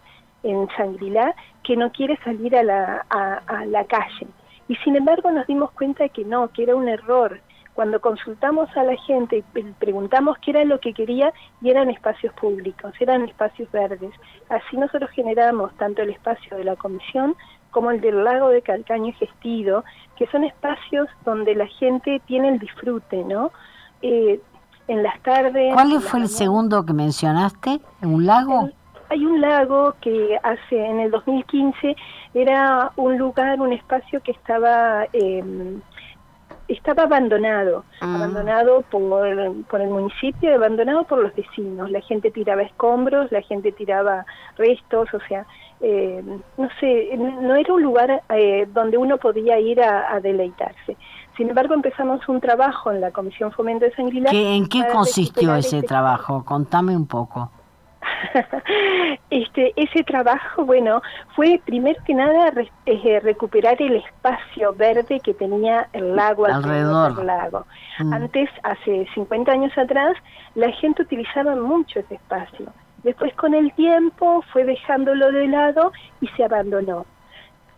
en 0.43 0.69
Sangrilá 0.77 1.35
que 1.65 1.77
no 1.77 1.91
quiere 1.91 2.17
salir 2.23 2.55
a 2.57 2.63
la, 2.63 3.05
a 3.09 3.67
la 3.67 3.85
calle. 3.85 4.29
Y 4.69 4.77
sin 4.77 4.95
embargo 4.97 5.31
nos 5.31 5.47
dimos 5.47 5.73
cuenta 5.73 6.09
que 6.09 6.25
no, 6.25 6.49
que 6.49 6.63
era 6.63 6.77
un 6.77 6.89
error, 6.89 7.41
cuando 7.79 8.01
consultamos 8.01 8.69
a 8.77 8.83
la 8.83 8.97
gente 8.97 9.45
y 9.55 9.63
preguntamos 9.79 10.37
qué 10.39 10.51
era 10.51 10.65
lo 10.65 10.81
que 10.81 10.93
quería 10.93 11.33
y 11.63 11.71
eran 11.71 11.91
espacios 11.91 12.35
públicos, 12.35 12.93
eran 12.99 13.23
espacios 13.23 13.71
verdes. 13.71 14.11
Así 14.49 14.77
nosotros 14.77 15.09
generamos 15.11 15.73
tanto 15.77 16.03
el 16.03 16.11
espacio 16.11 16.57
de 16.57 16.65
la 16.65 16.75
comisión 16.75 17.37
como 17.71 17.93
el 17.93 18.01
del 18.01 18.25
lago 18.25 18.49
de 18.49 18.63
Calcaño 18.63 19.11
y 19.11 19.13
Gestido, 19.13 19.85
que 20.17 20.27
son 20.27 20.43
espacios 20.43 21.09
donde 21.25 21.55
la 21.55 21.69
gente 21.69 22.21
tiene 22.27 22.49
el 22.49 22.59
disfrute, 22.59 23.23
¿no? 23.23 23.53
Eh, 24.03 24.41
en 24.89 25.03
las 25.03 25.21
tardes... 25.23 25.73
¿Cuál 25.75 26.01
fue 26.01 26.21
el 26.21 26.29
segundo 26.29 26.85
que 26.85 26.93
mencionaste? 26.93 27.81
¿Un 28.03 28.27
lago? 28.27 28.71
hay 29.11 29.25
un 29.25 29.41
lago 29.41 29.95
que 30.03 30.39
hace 30.43 30.85
en 30.85 31.01
el 31.01 31.11
2015 31.11 31.97
era 32.35 32.93
un 32.97 33.17
lugar, 33.17 33.59
un 33.59 33.73
espacio 33.73 34.21
que 34.21 34.33
estaba 34.33 35.07
eh, 35.15 35.43
estaba 36.69 37.05
abandonado, 37.05 37.85
ah. 38.01 38.17
abandonado 38.17 38.83
por, 38.91 39.01
por 39.65 39.81
el 39.81 39.89
municipio, 39.89 40.55
abandonado 40.55 41.05
por 41.05 41.19
los 41.23 41.35
vecinos. 41.35 41.91
La 41.91 42.03
gente 42.03 42.31
tiraba 42.31 42.63
escombros, 42.63 43.33
la 43.33 43.41
gente 43.41 43.73
tiraba 43.73 44.27
restos, 44.57 45.13
o 45.15 45.21
sea, 45.29 45.47
eh, 45.81 46.23
no 46.57 46.69
sé, 46.81 47.17
no 47.17 47.55
era 47.55 47.73
un 47.73 47.83
lugar 47.83 48.23
eh, 48.31 48.67
donde 48.73 48.99
uno 48.99 49.17
podía 49.17 49.59
ir 49.59 49.81
a, 49.81 50.21
deleitarse. 50.21 50.97
Sin 51.39 51.49
embargo, 51.49 51.73
empezamos 51.73 52.29
un 52.29 52.41
trabajo 52.41 52.91
en 52.91 53.01
la 53.01 53.13
Comisión 53.13 53.53
Fomento 53.53 53.85
de 53.85 53.95
San 53.95 54.09
¿En 54.13 54.69
qué 54.69 54.85
consistió 54.93 55.55
ese 55.55 55.83
trabajo? 55.85 56.45
Contame 56.45 56.97
un 56.97 57.07
poco. 57.07 57.53
este, 59.31 59.73
ese 59.77 60.03
trabajo, 60.03 60.65
bueno, 60.65 61.01
fue 61.37 61.61
primero 61.65 61.97
que 62.05 62.15
nada 62.15 62.53
eh, 62.87 63.21
recuperar 63.21 63.81
el 63.81 63.97
espacio 63.97 64.75
verde 64.75 65.21
que 65.21 65.33
tenía 65.33 65.89
el 65.93 66.17
lago 66.17 66.45
alrededor 66.47 67.15
del 67.15 67.27
lago. 67.27 67.67
Mm. 68.01 68.13
Antes, 68.15 68.51
hace 68.65 69.07
50 69.15 69.53
años 69.53 69.79
atrás, 69.79 70.17
la 70.57 70.73
gente 70.73 71.03
utilizaba 71.03 71.55
mucho 71.55 72.01
ese 72.01 72.17
espacio. 72.17 72.67
Después 73.05 73.33
con 73.35 73.55
el 73.55 73.73
tiempo 73.75 74.43
fue 74.53 74.65
dejándolo 74.65 75.31
de 75.31 75.47
lado 75.47 75.93
y 76.21 76.27
se 76.37 76.43
abandonó. 76.43 77.07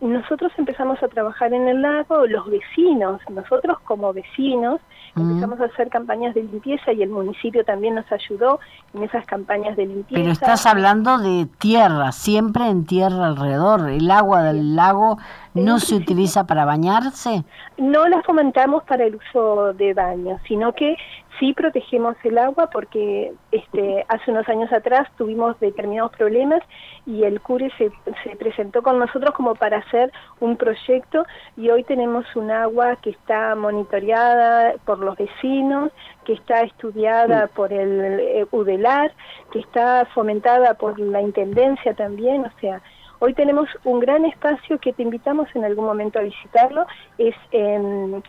Nosotros 0.01 0.51
empezamos 0.57 1.01
a 1.03 1.07
trabajar 1.07 1.53
en 1.53 1.67
el 1.67 1.81
lago, 1.81 2.25
los 2.25 2.49
vecinos, 2.49 3.21
nosotros 3.29 3.79
como 3.81 4.11
vecinos, 4.11 4.81
Empezamos 5.15 5.59
a 5.59 5.65
hacer 5.65 5.89
campañas 5.89 6.33
de 6.33 6.43
limpieza 6.43 6.93
y 6.93 7.03
el 7.03 7.09
municipio 7.09 7.65
también 7.65 7.95
nos 7.95 8.09
ayudó 8.11 8.59
en 8.93 9.03
esas 9.03 9.25
campañas 9.25 9.75
de 9.75 9.85
limpieza. 9.85 10.21
Pero 10.21 10.31
estás 10.31 10.65
hablando 10.65 11.17
de 11.17 11.47
tierra, 11.59 12.13
siempre 12.13 12.67
en 12.67 12.85
tierra 12.85 13.27
alrededor. 13.27 13.89
¿El 13.89 14.09
agua 14.09 14.43
del 14.43 14.75
lago 14.75 15.17
no 15.53 15.79
se 15.79 15.95
utiliza 15.95 16.47
para 16.47 16.63
bañarse? 16.63 17.43
No 17.77 18.07
la 18.07 18.21
fomentamos 18.21 18.83
para 18.83 19.03
el 19.03 19.15
uso 19.15 19.73
de 19.73 19.93
baño, 19.93 20.39
sino 20.47 20.71
que 20.73 20.95
sí 21.41 21.53
protegemos 21.53 22.15
el 22.23 22.37
agua 22.37 22.69
porque 22.71 23.33
este, 23.51 24.05
hace 24.07 24.29
unos 24.29 24.47
años 24.47 24.71
atrás 24.71 25.09
tuvimos 25.17 25.59
determinados 25.59 26.11
problemas 26.11 26.61
y 27.07 27.23
el 27.23 27.41
CURE 27.41 27.71
se, 27.79 27.91
se, 28.23 28.35
presentó 28.35 28.83
con 28.83 28.99
nosotros 28.99 29.33
como 29.33 29.55
para 29.55 29.79
hacer 29.79 30.11
un 30.39 30.55
proyecto 30.55 31.25
y 31.57 31.71
hoy 31.71 31.83
tenemos 31.83 32.27
un 32.35 32.51
agua 32.51 32.95
que 32.97 33.09
está 33.09 33.55
monitoreada 33.55 34.75
por 34.85 34.99
los 34.99 35.17
vecinos, 35.17 35.91
que 36.25 36.33
está 36.33 36.61
estudiada 36.61 37.47
por 37.47 37.73
el 37.73 38.19
eh, 38.19 38.45
UDELAR, 38.51 39.11
que 39.51 39.59
está 39.59 40.05
fomentada 40.13 40.75
por 40.75 40.99
la 40.99 41.21
Intendencia 41.21 41.95
también, 41.95 42.45
o 42.45 42.59
sea, 42.59 42.83
hoy 43.21 43.35
tenemos 43.35 43.69
un 43.83 43.99
gran 43.99 44.25
espacio 44.25 44.79
que 44.79 44.93
te 44.93 45.03
invitamos 45.03 45.47
en 45.55 45.63
algún 45.63 45.85
momento 45.85 46.17
a 46.17 46.23
visitarlo, 46.23 46.87
es 47.19 47.35
en 47.51 48.23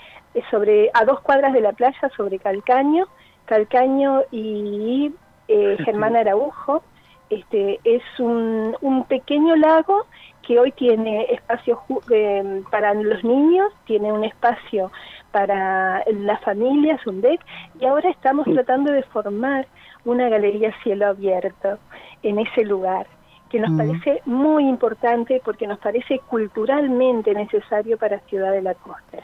sobre 0.50 0.90
a 0.92 1.04
dos 1.04 1.20
cuadras 1.20 1.54
de 1.54 1.62
la 1.62 1.72
playa, 1.72 2.10
sobre 2.14 2.38
Calcaño, 2.38 3.06
Calcaño 3.46 4.22
y 4.30 5.12
eh, 5.48 5.76
Germán 5.84 6.14
Araujo. 6.16 6.82
Este, 7.30 7.80
es 7.84 8.02
un, 8.18 8.76
un 8.82 9.04
pequeño 9.04 9.56
lago 9.56 10.06
que 10.42 10.58
hoy 10.58 10.72
tiene 10.72 11.24
espacio 11.32 11.80
eh, 12.10 12.62
para 12.70 12.92
los 12.92 13.24
niños, 13.24 13.72
tiene 13.86 14.12
un 14.12 14.24
espacio 14.24 14.92
para 15.30 16.04
las 16.06 16.42
familias, 16.42 17.06
un 17.06 17.22
deck, 17.22 17.40
y 17.80 17.86
ahora 17.86 18.10
estamos 18.10 18.44
tratando 18.44 18.92
de 18.92 19.02
formar 19.04 19.66
una 20.04 20.28
galería 20.28 20.74
cielo 20.82 21.06
abierto 21.06 21.78
en 22.22 22.38
ese 22.40 22.64
lugar, 22.64 23.06
que 23.52 23.60
nos 23.60 23.70
parece 23.76 24.22
muy 24.24 24.66
importante 24.66 25.42
porque 25.44 25.66
nos 25.66 25.78
parece 25.78 26.20
culturalmente 26.20 27.34
necesario 27.34 27.98
para 27.98 28.18
Ciudad 28.20 28.50
de 28.50 28.62
la 28.62 28.74
Costa. 28.74 29.18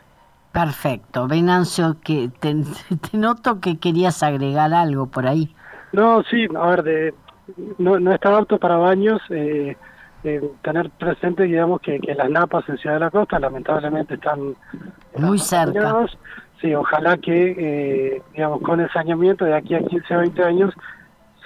Perfecto. 0.52 1.26
Venancio, 1.26 1.96
que 2.04 2.28
te, 2.40 2.54
noto 3.16 3.58
que 3.60 3.78
querías 3.78 4.22
agregar 4.22 4.74
algo 4.74 5.06
por 5.06 5.26
ahí. 5.26 5.54
No, 5.92 6.22
sí, 6.24 6.46
a 6.54 6.66
ver, 6.68 6.82
de, 6.82 7.14
no, 7.78 7.98
no 7.98 8.12
está 8.12 8.36
apto 8.36 8.58
para 8.58 8.76
baños. 8.76 9.18
Eh, 9.30 9.76
tener 10.62 10.90
presente, 10.90 11.44
digamos, 11.44 11.80
que, 11.80 11.98
que, 12.00 12.14
las 12.14 12.28
napas 12.28 12.68
en 12.68 12.76
Ciudad 12.76 12.96
de 12.96 13.00
la 13.00 13.10
Costa 13.10 13.38
lamentablemente 13.38 14.14
están... 14.14 14.54
Muy 15.16 15.38
cerca. 15.38 16.06
Sí, 16.60 16.74
ojalá 16.74 17.16
que, 17.16 17.54
eh, 17.56 18.22
digamos, 18.34 18.60
con 18.60 18.80
el 18.80 18.90
saneamiento 18.90 19.46
de 19.46 19.54
aquí 19.54 19.74
a 19.74 19.78
15 19.80 20.16
o 20.16 20.18
20 20.18 20.44
años 20.44 20.74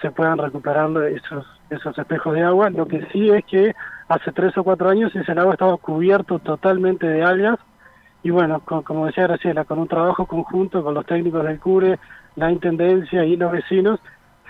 se 0.00 0.10
puedan 0.10 0.38
recuperar 0.38 0.90
esos, 1.04 1.46
esos 1.74 1.96
espejos 1.98 2.34
de 2.34 2.42
agua. 2.42 2.70
Lo 2.70 2.86
que 2.86 3.06
sí 3.12 3.30
es 3.30 3.44
que 3.44 3.74
hace 4.08 4.32
3 4.32 4.56
o 4.58 4.64
4 4.64 4.88
años 4.88 5.14
ese 5.14 5.34
lago 5.34 5.52
estaba 5.52 5.76
cubierto 5.76 6.38
totalmente 6.38 7.06
de 7.06 7.22
algas 7.22 7.58
y 8.22 8.30
bueno, 8.30 8.60
como 8.60 9.06
decía 9.06 9.26
Graciela, 9.26 9.64
con 9.64 9.80
un 9.80 9.88
trabajo 9.88 10.26
conjunto 10.26 10.82
con 10.84 10.94
los 10.94 11.04
técnicos 11.06 11.44
del 11.44 11.58
CURE, 11.58 11.98
la 12.36 12.52
Intendencia 12.52 13.24
y 13.24 13.36
los 13.36 13.50
vecinos, 13.50 13.98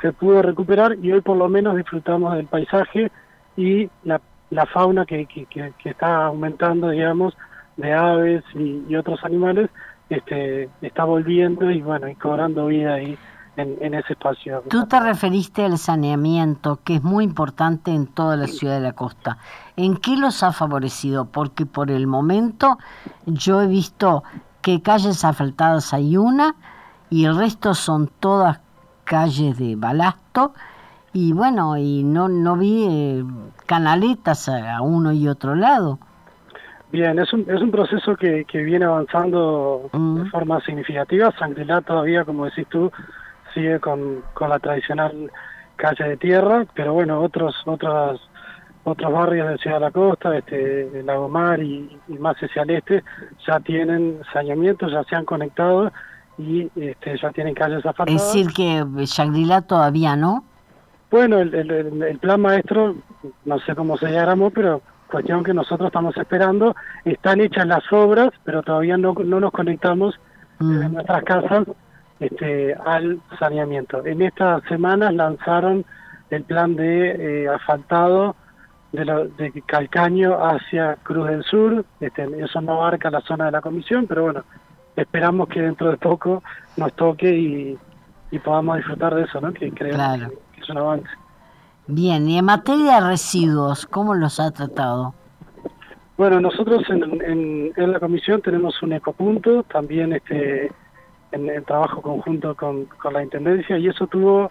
se 0.02 0.12
pudo 0.12 0.42
recuperar 0.42 0.96
y 1.00 1.12
hoy 1.12 1.20
por 1.22 1.36
lo 1.36 1.48
menos 1.48 1.76
disfrutamos 1.76 2.34
del 2.34 2.46
paisaje 2.46 3.10
y 3.56 3.88
la, 4.04 4.20
la 4.50 4.66
fauna 4.66 5.06
que, 5.06 5.26
que, 5.26 5.72
está 5.84 6.26
aumentando, 6.26 6.90
digamos, 6.90 7.36
de 7.76 7.92
aves 7.94 8.44
y, 8.54 8.84
y, 8.88 8.96
otros 8.96 9.24
animales, 9.24 9.70
este, 10.10 10.68
está 10.82 11.04
volviendo 11.04 11.70
y 11.70 11.80
bueno, 11.80 12.08
y 12.08 12.14
cobrando 12.16 12.66
vida 12.66 12.94
ahí 12.94 13.16
en, 13.56 13.94
ese 13.94 14.14
espacio. 14.14 14.62
Tú 14.68 14.86
te 14.86 14.98
referiste 15.00 15.64
al 15.64 15.78
saneamiento, 15.78 16.80
que 16.84 16.96
es 16.96 17.02
muy 17.02 17.24
importante 17.24 17.92
en 17.92 18.06
toda 18.06 18.36
la 18.36 18.46
ciudad 18.46 18.74
de 18.74 18.80
la 18.80 18.92
costa. 18.92 19.38
¿En 19.76 19.96
qué 19.96 20.16
los 20.16 20.42
ha 20.42 20.52
favorecido? 20.52 21.26
Porque 21.26 21.66
por 21.66 21.90
el 21.90 22.06
momento 22.06 22.78
yo 23.26 23.60
he 23.62 23.66
visto 23.66 24.24
que 24.62 24.80
calles 24.80 25.24
asfaltadas 25.24 25.92
hay 25.92 26.16
una 26.16 26.54
y 27.10 27.26
el 27.26 27.36
resto 27.36 27.74
son 27.74 28.08
todas 28.20 28.60
calles 29.04 29.58
de 29.58 29.76
balasto 29.76 30.54
y 31.12 31.32
bueno, 31.34 31.76
y 31.76 32.04
no, 32.04 32.28
no 32.28 32.56
vi 32.56 32.86
eh, 32.88 33.24
canaletas 33.66 34.48
a, 34.48 34.80
uno 34.80 35.12
y 35.12 35.28
otro 35.28 35.54
lado. 35.54 35.98
Bien, 36.90 37.18
es 37.18 37.32
un, 37.32 37.44
es 37.48 37.60
un 37.60 37.70
proceso 37.70 38.16
que, 38.16 38.44
que 38.46 38.62
viene 38.62 38.84
avanzando 38.84 39.90
de 39.92 39.98
mm. 39.98 40.30
forma 40.30 40.60
significativa. 40.60 41.32
Sangrelá 41.38 41.80
todavía, 41.82 42.24
como 42.24 42.46
decís 42.46 42.66
tú, 42.68 42.90
sigue 43.54 43.80
con, 43.80 44.22
con 44.34 44.50
la 44.50 44.58
tradicional 44.58 45.30
calle 45.76 46.04
de 46.04 46.16
tierra, 46.16 46.66
pero 46.74 46.94
bueno, 46.94 47.20
otros 47.20 47.54
otros 47.66 48.20
otros 48.84 49.12
barrios 49.12 49.48
de 49.48 49.58
Ciudad 49.58 49.76
de 49.76 49.80
la 49.80 49.90
Costa, 49.90 50.36
este, 50.36 51.02
Lagomar 51.04 51.62
y, 51.62 51.98
y 52.08 52.12
más 52.14 52.36
hacia 52.36 52.62
el 52.62 52.70
este, 52.70 53.04
ya 53.46 53.60
tienen 53.60 54.20
saneamiento, 54.32 54.88
ya 54.88 55.04
se 55.04 55.14
han 55.14 55.24
conectado 55.24 55.92
y 56.38 56.68
este, 56.74 57.16
ya 57.18 57.30
tienen 57.30 57.54
calles 57.54 57.84
asfaltadas. 57.86 58.20
Es 58.20 58.32
decir, 58.32 58.52
que 58.52 58.84
shangri 59.06 59.48
todavía 59.66 60.16
no. 60.16 60.44
Bueno, 61.10 61.38
el, 61.38 61.54
el, 61.54 62.02
el, 62.02 62.18
plan 62.18 62.40
maestro, 62.40 62.96
no 63.44 63.58
sé 63.60 63.74
cómo 63.74 63.98
se 63.98 64.10
llamó, 64.10 64.50
pero 64.50 64.80
cuestión 65.10 65.44
que 65.44 65.52
nosotros 65.52 65.88
estamos 65.88 66.16
esperando, 66.16 66.74
están 67.04 67.40
hechas 67.40 67.66
las 67.66 67.84
obras, 67.92 68.30
pero 68.44 68.62
todavía 68.62 68.96
no, 68.96 69.12
no 69.12 69.38
nos 69.38 69.52
conectamos 69.52 70.18
mm. 70.58 70.82
en 70.82 70.92
nuestras 70.94 71.22
casas 71.22 71.66
este, 72.22 72.74
al 72.74 73.20
saneamiento. 73.38 74.04
En 74.06 74.22
estas 74.22 74.62
semanas 74.64 75.12
lanzaron 75.12 75.84
el 76.30 76.44
plan 76.44 76.76
de 76.76 77.44
eh, 77.44 77.48
asfaltado 77.48 78.36
de, 78.92 79.30
de 79.36 79.62
Calcaño 79.62 80.34
hacia 80.34 80.96
Cruz 81.02 81.28
del 81.28 81.42
Sur. 81.44 81.84
Este, 82.00 82.28
eso 82.42 82.60
no 82.60 82.74
abarca 82.74 83.10
la 83.10 83.20
zona 83.22 83.46
de 83.46 83.52
la 83.52 83.60
comisión, 83.60 84.06
pero 84.06 84.22
bueno, 84.24 84.44
esperamos 84.96 85.48
que 85.48 85.62
dentro 85.62 85.90
de 85.90 85.96
poco 85.96 86.42
nos 86.76 86.92
toque 86.94 87.30
y, 87.30 87.78
podamos 88.44 88.78
disfrutar 88.78 89.14
de 89.14 89.24
eso, 89.24 89.40
¿no? 89.40 89.52
Que 89.52 89.70
creo 89.72 89.94
que, 89.94 90.60
es 90.62 90.70
un 90.70 90.78
avance. 90.78 91.08
Bien, 91.86 92.26
y 92.28 92.38
en 92.38 92.44
materia 92.44 93.00
de 93.00 93.08
residuos, 93.08 93.84
¿cómo 93.84 94.14
los 94.14 94.40
ha 94.40 94.50
tratado? 94.52 95.12
Bueno, 96.16 96.40
nosotros 96.40 96.82
en, 96.88 97.72
en, 97.76 97.92
la 97.92 98.00
comisión 98.00 98.40
tenemos 98.40 98.82
un 98.82 98.94
ecopunto, 98.94 99.64
también 99.64 100.14
este 100.14 100.70
en, 101.32 101.48
el 101.48 101.64
trabajo 101.64 102.02
conjunto 102.02 102.54
con, 102.54 102.84
con 102.86 103.12
la 103.12 103.22
Intendencia, 103.22 103.78
y 103.78 103.88
eso 103.88 104.06
tuvo 104.06 104.50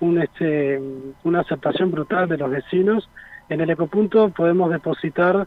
un, 0.00 0.20
este, 0.20 0.80
una 1.22 1.40
aceptación 1.40 1.90
brutal 1.90 2.28
de 2.28 2.38
los 2.38 2.50
vecinos. 2.50 3.08
En 3.48 3.60
el 3.60 3.70
ecopunto 3.70 4.30
podemos 4.30 4.70
depositar 4.70 5.46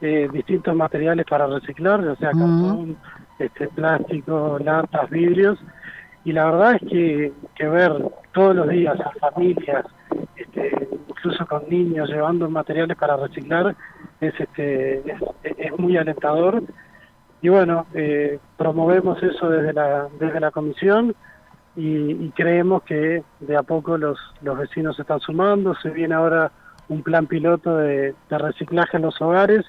eh, 0.00 0.28
distintos 0.32 0.74
materiales 0.74 1.26
para 1.28 1.46
reciclar, 1.46 2.04
ya 2.04 2.16
sea 2.16 2.30
cartón, 2.30 2.96
este, 3.38 3.68
plástico, 3.68 4.58
latas, 4.62 5.08
vidrios, 5.10 5.58
y 6.24 6.32
la 6.32 6.46
verdad 6.46 6.76
es 6.76 6.88
que, 6.90 7.32
que 7.54 7.68
ver 7.68 7.92
todos 8.32 8.56
los 8.56 8.68
días 8.68 8.98
a 9.00 9.30
familias, 9.30 9.84
este, 10.36 10.88
incluso 11.08 11.46
con 11.46 11.68
niños 11.68 12.08
llevando 12.08 12.48
materiales 12.48 12.96
para 12.96 13.16
reciclar, 13.16 13.76
es, 14.20 14.34
este, 14.40 15.02
es, 15.42 15.78
muy 15.78 15.96
alentador. 15.96 16.62
Y 17.44 17.50
bueno, 17.50 17.84
eh, 17.92 18.38
promovemos 18.56 19.22
eso 19.22 19.50
desde 19.50 19.74
la, 19.74 20.08
desde 20.18 20.40
la 20.40 20.50
comisión 20.50 21.14
y, 21.76 22.30
creemos 22.30 22.82
que 22.84 23.22
de 23.40 23.54
a 23.54 23.62
poco 23.62 23.98
los, 23.98 24.18
los 24.40 24.56
vecinos 24.56 24.96
se 24.96 25.02
están 25.02 25.20
sumando. 25.20 25.74
Se 25.74 25.90
viene 25.90 26.14
ahora 26.14 26.50
un 26.88 27.02
plan 27.02 27.26
piloto 27.26 27.76
de, 27.76 28.14
de 28.30 28.38
reciclaje 28.38 28.96
en 28.96 29.02
los 29.02 29.20
hogares 29.20 29.62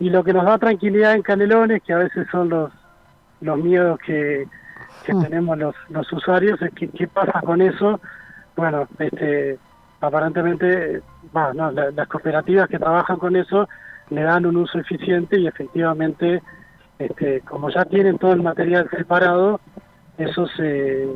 y 0.00 0.10
lo 0.10 0.24
que 0.24 0.32
nos 0.32 0.44
da 0.44 0.58
tranquilidad 0.58 1.14
en 1.14 1.22
Canelones, 1.22 1.80
que 1.84 1.92
a 1.92 1.98
veces 1.98 2.26
son 2.32 2.48
los, 2.48 2.72
los 3.40 3.56
miedos 3.58 3.96
que, 4.04 4.48
mm. 5.06 5.22
tenemos 5.22 5.58
los, 5.58 5.76
los 5.90 6.12
usuarios, 6.12 6.60
es 6.60 6.74
que 6.74 6.88
qué 6.88 7.06
pasa 7.06 7.40
con 7.42 7.62
eso. 7.62 8.00
Bueno, 8.56 8.88
este 8.98 9.60
aparentemente, 10.00 11.02
bueno, 11.32 11.70
las 11.70 12.08
cooperativas 12.08 12.68
que 12.68 12.80
trabajan 12.80 13.18
con 13.18 13.36
eso 13.36 13.68
le 14.08 14.22
dan 14.22 14.44
un 14.44 14.56
uso 14.56 14.80
eficiente 14.80 15.38
y 15.38 15.46
efectivamente, 15.46 16.42
este, 17.00 17.40
como 17.40 17.70
ya 17.70 17.84
tienen 17.86 18.18
todo 18.18 18.32
el 18.32 18.42
material 18.42 18.88
separado, 18.90 19.58
eso 20.18 20.46
se, 20.48 21.08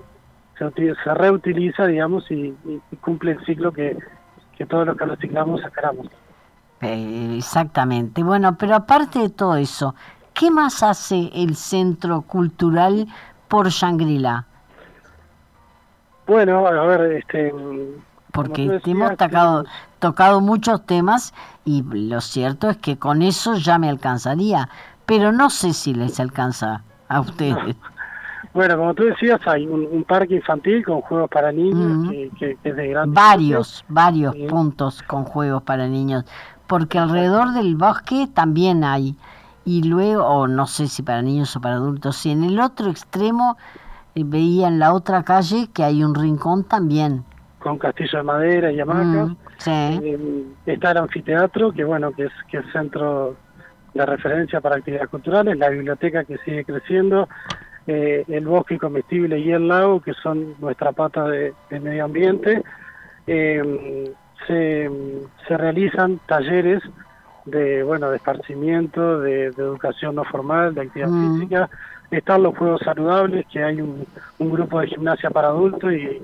se, 0.58 1.14
reutiliza, 1.14 1.86
digamos, 1.86 2.28
y, 2.30 2.54
cumple 3.02 3.32
el 3.32 3.44
ciclo 3.44 3.70
que, 3.70 3.96
que 4.56 4.64
todos 4.64 4.86
los 4.86 4.96
que 4.96 5.04
reciclamos 5.04 5.60
sacaramos. 5.60 6.08
Eh, 6.80 7.34
exactamente. 7.36 8.22
Bueno, 8.22 8.56
pero 8.56 8.74
aparte 8.74 9.18
de 9.18 9.28
todo 9.28 9.56
eso, 9.56 9.94
¿qué 10.32 10.50
más 10.50 10.82
hace 10.82 11.30
el 11.34 11.54
Centro 11.54 12.22
Cultural 12.22 13.06
por 13.48 13.68
Shangri-La? 13.68 14.46
Bueno, 16.26 16.66
a 16.66 16.86
ver, 16.86 17.12
este... 17.12 17.52
Porque 18.32 18.80
hemos 18.84 19.16
tocado, 19.16 19.64
tocado 20.00 20.40
muchos 20.40 20.84
temas 20.86 21.32
y 21.64 21.84
lo 22.08 22.20
cierto 22.20 22.68
es 22.68 22.78
que 22.78 22.98
con 22.98 23.22
eso 23.22 23.54
ya 23.54 23.78
me 23.78 23.88
alcanzaría, 23.88 24.68
pero 25.06 25.32
no 25.32 25.50
sé 25.50 25.72
si 25.72 25.94
les 25.94 26.20
alcanza 26.20 26.82
a 27.08 27.20
ustedes. 27.20 27.76
Bueno, 28.52 28.76
como 28.76 28.94
tú 28.94 29.02
decías, 29.02 29.40
hay 29.46 29.66
un, 29.66 30.04
parque 30.04 30.36
infantil 30.36 30.84
con 30.84 31.00
juegos 31.00 31.28
para 31.28 31.50
niños 31.50 32.08
que, 32.38 32.56
es 32.62 32.76
de 32.76 32.88
gran... 32.88 33.12
Varios, 33.12 33.84
varios 33.88 34.36
puntos 34.48 35.02
con 35.02 35.24
juegos 35.24 35.64
para 35.64 35.88
niños 35.88 36.24
porque 36.66 36.98
alrededor 36.98 37.52
del 37.52 37.76
bosque 37.76 38.28
también 38.32 38.84
hay, 38.84 39.16
y 39.64 39.82
luego, 39.82 40.24
o 40.24 40.46
no 40.46 40.66
sé 40.66 40.88
si 40.88 41.02
para 41.02 41.22
niños 41.22 41.54
o 41.56 41.60
para 41.60 41.76
adultos, 41.76 42.24
y 42.26 42.30
en 42.30 42.44
el 42.44 42.60
otro 42.60 42.90
extremo 42.90 43.56
eh, 44.14 44.22
veía 44.24 44.68
en 44.68 44.78
la 44.78 44.92
otra 44.92 45.22
calle 45.22 45.68
que 45.72 45.84
hay 45.84 46.02
un 46.02 46.14
rincón 46.14 46.64
también. 46.64 47.24
Con 47.58 47.78
castillo 47.78 48.18
de 48.18 48.24
madera 48.24 48.72
y 48.72 48.80
hamacas. 48.80 49.30
Mm, 49.30 49.36
eh, 49.66 50.44
está 50.66 50.90
el 50.90 50.98
anfiteatro, 50.98 51.72
que 51.72 51.84
bueno, 51.84 52.12
que 52.12 52.24
es, 52.24 52.32
que 52.50 52.58
es 52.58 52.64
centro 52.72 53.36
de 53.94 54.06
referencia 54.06 54.60
para 54.60 54.76
actividades 54.76 55.08
culturales, 55.08 55.56
la 55.56 55.70
biblioteca 55.70 56.24
que 56.24 56.38
sigue 56.38 56.64
creciendo, 56.64 57.28
eh, 57.86 58.24
el 58.28 58.46
bosque 58.46 58.78
comestible 58.78 59.38
y 59.38 59.52
el 59.52 59.68
lago, 59.68 60.00
que 60.00 60.14
son 60.14 60.54
nuestra 60.58 60.92
pata 60.92 61.28
de, 61.28 61.54
medio 61.70 62.04
ambiente. 62.04 62.62
Eh, 63.26 64.12
se, 64.46 64.90
se 65.46 65.56
realizan 65.56 66.18
talleres 66.26 66.82
de 67.44 67.82
bueno 67.82 68.10
de 68.10 68.16
esparcimiento, 68.16 69.20
de, 69.20 69.46
educación 69.46 70.16
no 70.16 70.24
formal, 70.24 70.74
de 70.74 70.82
actividad 70.82 71.08
mm. 71.08 71.34
física. 71.34 71.70
Están 72.10 72.42
los 72.42 72.56
juegos 72.56 72.80
saludables, 72.84 73.46
que 73.50 73.62
hay 73.62 73.80
un, 73.80 74.06
un 74.38 74.50
grupo 74.50 74.80
de 74.80 74.88
gimnasia 74.88 75.30
para 75.30 75.48
adultos 75.48 75.92
y, 75.92 76.22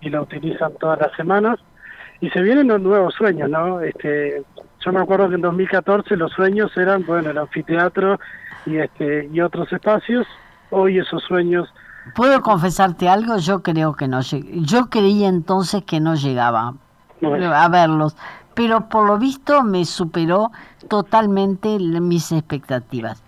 y 0.00 0.10
lo 0.10 0.22
utilizan 0.22 0.72
todas 0.74 1.00
las 1.00 1.12
semanas. 1.16 1.58
Y 2.20 2.28
se 2.30 2.42
vienen 2.42 2.68
los 2.68 2.80
nuevos 2.80 3.14
sueños, 3.14 3.48
¿no? 3.48 3.80
Este, 3.80 4.42
yo 4.84 4.92
me 4.92 5.00
acuerdo 5.00 5.28
que 5.28 5.34
en 5.34 5.42
2014 5.42 6.16
los 6.16 6.32
sueños 6.32 6.74
eran, 6.76 7.04
bueno, 7.04 7.30
el 7.30 7.38
anfiteatro 7.38 8.18
y, 8.66 8.78
este, 8.78 9.28
y 9.32 9.40
otros 9.40 9.72
espacios. 9.72 10.26
Hoy 10.70 10.98
esos 10.98 11.22
sueños... 11.24 11.72
¿Puedo 12.14 12.40
confesarte 12.40 13.08
algo? 13.08 13.36
Yo 13.38 13.62
creo 13.62 13.94
que 13.94 14.08
no 14.08 14.20
Yo 14.22 14.88
creía 14.88 15.28
entonces 15.28 15.84
que 15.84 16.00
no 16.00 16.14
llegaba, 16.14 16.74
a 17.22 17.68
verlos, 17.68 18.16
pero 18.54 18.88
por 18.88 19.06
lo 19.06 19.18
visto 19.18 19.62
me 19.62 19.84
superó 19.84 20.50
totalmente 20.88 21.78
mis 21.78 22.32
expectativas. 22.32 23.22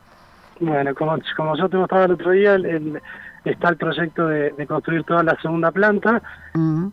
Bueno, 0.58 0.94
como, 0.94 1.16
como 1.36 1.56
yo 1.56 1.68
te 1.68 1.76
mostraba 1.76 2.06
el 2.06 2.12
otro 2.12 2.30
día, 2.30 2.54
el, 2.54 3.00
está 3.44 3.68
el 3.68 3.76
proyecto 3.76 4.28
de, 4.28 4.66
construir 4.66 5.04
toda 5.04 5.22
la 5.22 5.36
segunda 5.40 5.70
planta 5.70 6.22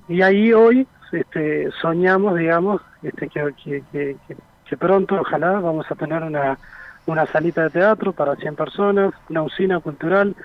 y 0.08 0.22
ahí 0.22 0.52
hoy 0.52 0.88
este, 1.12 1.70
soñamos, 1.82 2.38
digamos, 2.38 2.82
este, 3.02 3.30
que, 3.30 3.54
que, 3.64 3.84
que, 3.92 4.38
pronto, 4.78 5.16
ojalá, 5.20 5.60
vamos 5.60 5.86
a 5.90 5.96
tener 5.96 6.24
una, 6.24 6.58
una 7.06 7.26
salita 7.26 7.64
de 7.64 7.70
teatro 7.70 8.14
para 8.14 8.36
100 8.36 8.56
personas, 8.56 9.14
una 9.30 9.44
usina 9.44 9.80
cultural, 9.80 10.36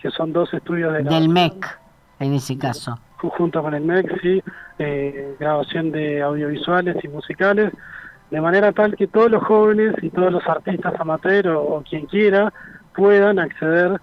que 0.00 0.10
son 0.10 0.32
dos 0.32 0.52
estudios 0.54 0.92
de 0.92 1.02
del 1.02 1.28
MEC, 1.28 1.78
en 2.20 2.34
ese 2.34 2.56
caso 2.56 2.98
junto 3.18 3.62
con 3.62 3.74
el 3.74 3.84
MEXI, 3.84 4.42
eh, 4.78 5.34
grabación 5.38 5.90
de 5.90 6.22
audiovisuales 6.22 6.96
y 7.02 7.08
musicales, 7.08 7.72
de 8.30 8.40
manera 8.40 8.72
tal 8.72 8.94
que 8.96 9.06
todos 9.06 9.30
los 9.30 9.42
jóvenes 9.42 9.94
y 10.02 10.10
todos 10.10 10.32
los 10.32 10.46
artistas 10.46 10.94
amateurs 11.00 11.48
o, 11.48 11.82
quien 11.88 12.06
quiera 12.06 12.52
puedan 12.94 13.38
acceder 13.38 14.00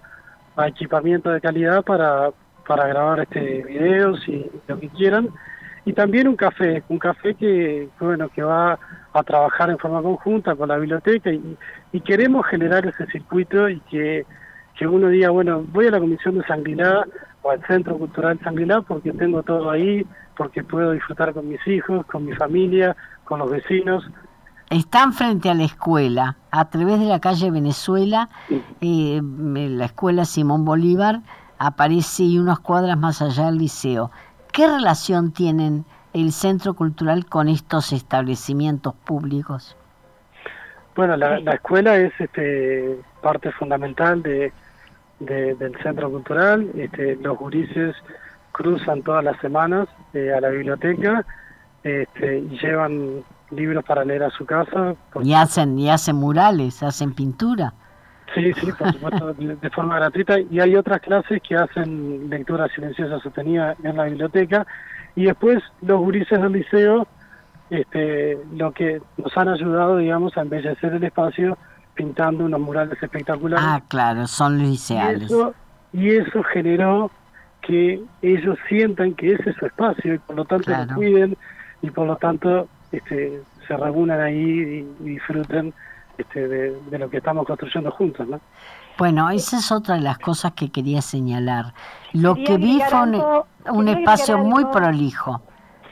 a 0.56 0.68
equipamiento 0.68 1.30
de 1.30 1.40
calidad 1.40 1.84
para, 1.84 2.30
para 2.66 2.86
grabar 2.88 3.20
este 3.20 3.62
videos 3.62 4.26
y 4.28 4.50
lo 4.66 4.78
que 4.78 4.88
quieran. 4.88 5.30
Y 5.86 5.94
también 5.94 6.28
un 6.28 6.36
café, 6.36 6.82
un 6.88 6.98
café 6.98 7.34
que, 7.34 7.88
bueno, 7.98 8.28
que 8.28 8.42
va 8.42 8.78
a 9.14 9.22
trabajar 9.22 9.70
en 9.70 9.78
forma 9.78 10.02
conjunta 10.02 10.54
con 10.54 10.68
la 10.68 10.76
biblioteca 10.76 11.32
y, 11.32 11.56
y 11.92 12.00
queremos 12.00 12.44
generar 12.46 12.84
ese 12.86 13.06
circuito 13.06 13.68
y 13.70 13.80
que, 13.80 14.26
que 14.76 14.86
uno 14.86 15.08
diga, 15.08 15.30
bueno, 15.30 15.64
voy 15.72 15.86
a 15.86 15.92
la 15.92 16.00
Comisión 16.00 16.38
de 16.38 16.44
Sanguiná 16.44 17.04
al 17.50 17.64
Centro 17.66 17.96
Cultural 17.98 18.38
Sanguilar 18.42 18.82
porque 18.86 19.12
tengo 19.12 19.42
todo 19.42 19.70
ahí, 19.70 20.06
porque 20.36 20.64
puedo 20.64 20.92
disfrutar 20.92 21.32
con 21.32 21.48
mis 21.48 21.64
hijos, 21.66 22.04
con 22.06 22.24
mi 22.24 22.34
familia, 22.34 22.96
con 23.24 23.38
los 23.38 23.50
vecinos. 23.50 24.04
Están 24.70 25.12
frente 25.12 25.48
a 25.48 25.54
la 25.54 25.64
escuela, 25.64 26.36
a 26.50 26.68
través 26.70 26.98
de 26.98 27.06
la 27.06 27.20
calle 27.20 27.50
Venezuela, 27.50 28.28
eh, 28.80 29.20
la 29.22 29.84
escuela 29.84 30.24
Simón 30.24 30.64
Bolívar 30.64 31.20
aparece 31.58 32.24
y 32.24 32.38
unas 32.38 32.58
cuadras 32.58 32.98
más 32.98 33.22
allá 33.22 33.46
del 33.46 33.58
liceo. 33.58 34.10
¿Qué 34.56 34.66
relación 34.66 35.32
tienen 35.32 35.84
el 36.14 36.32
Centro 36.32 36.72
Cultural 36.72 37.26
con 37.26 37.46
estos 37.46 37.92
establecimientos 37.92 38.94
públicos? 38.94 39.76
Bueno, 40.94 41.14
la, 41.18 41.40
la 41.40 41.56
escuela 41.56 41.98
es 41.98 42.10
este, 42.18 42.98
parte 43.20 43.52
fundamental 43.52 44.22
de, 44.22 44.50
del 45.18 45.76
centro 45.82 46.10
cultural. 46.10 46.70
Este, 46.74 47.16
los 47.16 47.36
gurises 47.36 47.94
cruzan 48.52 49.02
todas 49.02 49.22
las 49.22 49.38
semanas 49.40 49.88
eh, 50.14 50.32
a 50.32 50.40
la 50.40 50.48
biblioteca 50.48 51.26
este, 51.82 52.38
y 52.38 52.58
llevan 52.58 53.24
libros 53.50 53.84
para 53.84 54.06
leer 54.06 54.22
a 54.22 54.30
su 54.30 54.46
casa. 54.46 54.94
Y 55.22 55.34
hacen, 55.34 55.78
y 55.78 55.90
hacen 55.90 56.16
murales, 56.16 56.82
hacen 56.82 57.12
pintura. 57.12 57.74
Sí, 58.34 58.52
sí, 58.54 58.72
por 58.72 58.92
supuesto, 58.92 59.34
de, 59.38 59.70
forma 59.70 59.96
gratuita. 59.96 60.38
Y 60.38 60.60
hay 60.60 60.76
otras 60.76 61.00
clases 61.00 61.40
que 61.42 61.56
hacen 61.56 62.28
lectura 62.28 62.68
silenciosa 62.74 63.20
sostenida 63.20 63.76
en 63.82 63.96
la 63.96 64.04
biblioteca. 64.04 64.66
Y 65.14 65.24
después 65.24 65.62
los 65.82 66.00
gurises 66.00 66.40
del 66.40 66.52
liceo, 66.52 67.06
este, 67.70 68.38
lo 68.52 68.72
que 68.72 69.00
nos 69.16 69.36
han 69.36 69.48
ayudado, 69.48 69.96
digamos, 69.98 70.36
a 70.36 70.42
embellecer 70.42 70.92
el 70.92 71.04
espacio 71.04 71.56
pintando 71.94 72.44
unos 72.44 72.60
murales 72.60 73.02
espectaculares. 73.02 73.64
Ah, 73.66 73.82
claro, 73.88 74.26
son 74.26 74.58
liceales. 74.58 75.32
Y 75.92 76.10
eso, 76.10 76.42
generó 76.42 77.10
que 77.62 78.00
ellos 78.22 78.58
sientan 78.68 79.14
que 79.14 79.32
ese 79.32 79.50
es 79.50 79.56
su 79.56 79.66
espacio 79.66 80.14
y 80.14 80.18
por 80.18 80.36
lo 80.36 80.44
tanto 80.44 80.70
lo 80.70 80.94
cuiden 80.94 81.36
y 81.82 81.90
por 81.90 82.06
lo 82.06 82.16
tanto 82.16 82.68
este, 82.92 83.40
se 83.66 83.76
reúnan 83.76 84.20
ahí 84.20 84.86
y, 85.00 85.04
disfruten 85.04 85.72
este, 86.18 86.48
de, 86.48 86.98
lo 86.98 87.10
que 87.10 87.18
estamos 87.18 87.46
construyendo 87.46 87.90
juntos, 87.90 88.26
¿no? 88.26 88.40
Bueno, 88.98 89.28
esa 89.30 89.58
es 89.58 89.70
otra 89.70 89.96
de 89.96 90.00
las 90.00 90.18
cosas 90.18 90.52
que 90.52 90.70
quería 90.70 91.02
señalar. 91.02 91.74
Lo 92.14 92.34
que 92.34 92.56
vi 92.56 92.80
fue 92.88 93.00
un, 93.70 93.88
espacio 93.88 94.38
muy 94.38 94.64
prolijo, 94.66 95.42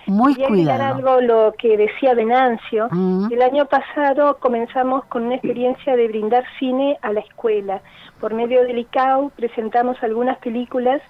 muy 0.06 0.34
cuidado. 0.34 0.96
algo 0.96 1.20
lo 1.20 1.54
que 1.58 1.76
decía 1.76 2.14
Venancio. 2.14 2.88
Mm. 2.90 3.30
El 3.30 3.42
año 3.42 3.66
pasado 3.66 4.38
comenzamos 4.38 5.04
con 5.06 5.24
una 5.24 5.34
experiencia 5.34 5.96
de 5.96 6.08
brindar 6.08 6.44
cine 6.58 6.96
a 7.02 7.12
la 7.12 7.20
escuela. 7.20 7.82
Por 8.20 8.32
medio 8.32 8.62
del 8.62 8.78
ICAO 8.78 9.30
presentamos 9.36 10.02
algunas 10.02 10.38
películas 10.38 11.02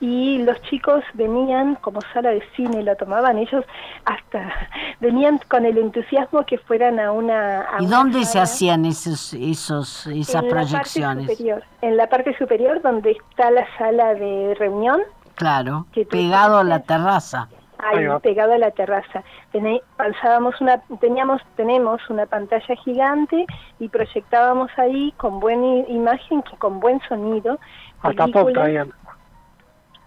y 0.00 0.38
los 0.38 0.60
chicos 0.62 1.02
venían 1.14 1.74
como 1.76 2.00
sala 2.12 2.30
de 2.30 2.42
cine, 2.54 2.82
lo 2.82 2.94
tomaban 2.96 3.38
ellos 3.38 3.64
hasta, 4.04 4.52
venían 5.00 5.40
con 5.48 5.64
el 5.64 5.78
entusiasmo 5.78 6.44
que 6.46 6.58
fueran 6.58 7.00
a 7.00 7.12
una... 7.12 7.66
¿Y 7.80 7.86
dónde 7.86 8.24
se 8.24 8.38
hacían 8.38 8.84
esos, 8.84 9.34
esos, 9.34 10.06
esas 10.06 10.44
proyecciones? 10.44 11.28
en 11.82 11.96
la 11.96 12.08
parte 12.08 12.36
superior 12.36 12.80
donde 12.82 13.12
está 13.12 13.50
la 13.50 13.66
sala 13.76 14.14
de 14.14 14.54
reunión. 14.58 15.00
Claro, 15.34 15.86
pegado 16.10 16.58
a 16.58 16.64
la 16.64 16.80
terraza. 16.80 17.48
Ahí, 17.78 18.04
pegado 18.22 18.54
a 18.54 18.58
la 18.58 18.72
terraza. 18.72 19.22
Pasábamos 19.96 20.60
una, 20.60 20.80
teníamos, 21.00 21.40
tenemos 21.56 22.00
una 22.10 22.26
pantalla 22.26 22.74
gigante 22.84 23.46
y 23.78 23.88
proyectábamos 23.88 24.70
ahí 24.76 25.12
con 25.16 25.38
buena 25.38 25.86
imagen, 25.88 26.42
con 26.58 26.80
buen 26.80 27.00
sonido. 27.08 27.58
Hasta 28.02 28.26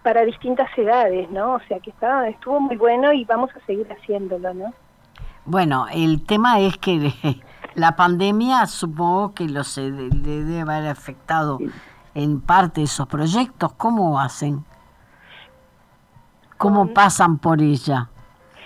para 0.02 0.24
distintas 0.24 0.68
edades, 0.76 1.30
¿no? 1.30 1.54
O 1.54 1.60
sea 1.68 1.78
que 1.80 1.90
está, 1.90 2.28
estuvo 2.28 2.60
muy 2.60 2.76
bueno 2.76 3.12
y 3.12 3.24
vamos 3.24 3.50
a 3.56 3.64
seguir 3.66 3.86
haciéndolo, 3.90 4.52
¿no? 4.54 4.74
Bueno, 5.44 5.86
el 5.92 6.24
tema 6.24 6.60
es 6.60 6.76
que 6.78 7.12
la 7.74 7.96
pandemia 7.96 8.66
supongo 8.66 9.34
que 9.34 9.48
los 9.48 9.76
le 9.76 10.10
debe 10.44 10.60
haber 10.60 10.88
afectado 10.88 11.58
en 12.14 12.40
parte 12.40 12.82
esos 12.82 13.06
proyectos. 13.08 13.72
¿Cómo 13.74 14.20
hacen? 14.20 14.64
¿Cómo 16.58 16.92
pasan 16.94 17.38
por 17.38 17.60
ella? 17.60 18.08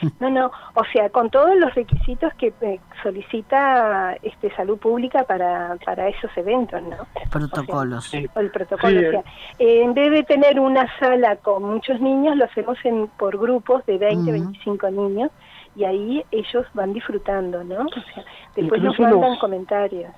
No, 0.21 0.31
no, 0.31 0.51
o 0.75 0.85
sea, 0.93 1.11
con 1.11 1.31
todos 1.31 1.57
los 1.57 1.75
requisitos 1.75 2.33
que 2.35 2.53
eh, 2.61 2.81
solicita 3.03 4.17
este 4.23 4.55
salud 4.55 4.79
pública 4.79 5.25
para, 5.25 5.77
para 5.85 6.09
esos 6.09 6.31
eventos, 6.37 6.83
¿no? 6.83 6.97
Protocolos. 7.31 8.13
el 8.15 8.51
protocolo, 8.51 8.99
o 8.99 9.11
sea, 9.11 9.25
eh, 9.59 9.83
en 9.83 9.95
vez 9.95 10.11
de 10.11 10.23
tener 10.25 10.61
una 10.61 10.87
sala 10.99 11.37
con 11.37 11.63
muchos 11.63 12.01
niños, 12.01 12.37
lo 12.37 12.45
hacemos 12.45 12.79
en, 12.85 13.09
por 13.19 13.39
grupos 13.39 13.85
de 13.87 13.99
20, 13.99 14.33
25 14.33 14.91
niños 14.91 15.31
y 15.75 15.85
ahí 15.85 16.25
ellos 16.31 16.67
van 16.75 16.93
disfrutando, 16.93 17.63
¿no? 17.63 17.85
O 17.85 18.13
sea, 18.15 18.25
después 18.55 18.83
nos 18.83 18.99
mandan 18.99 19.37
comentarios. 19.39 20.13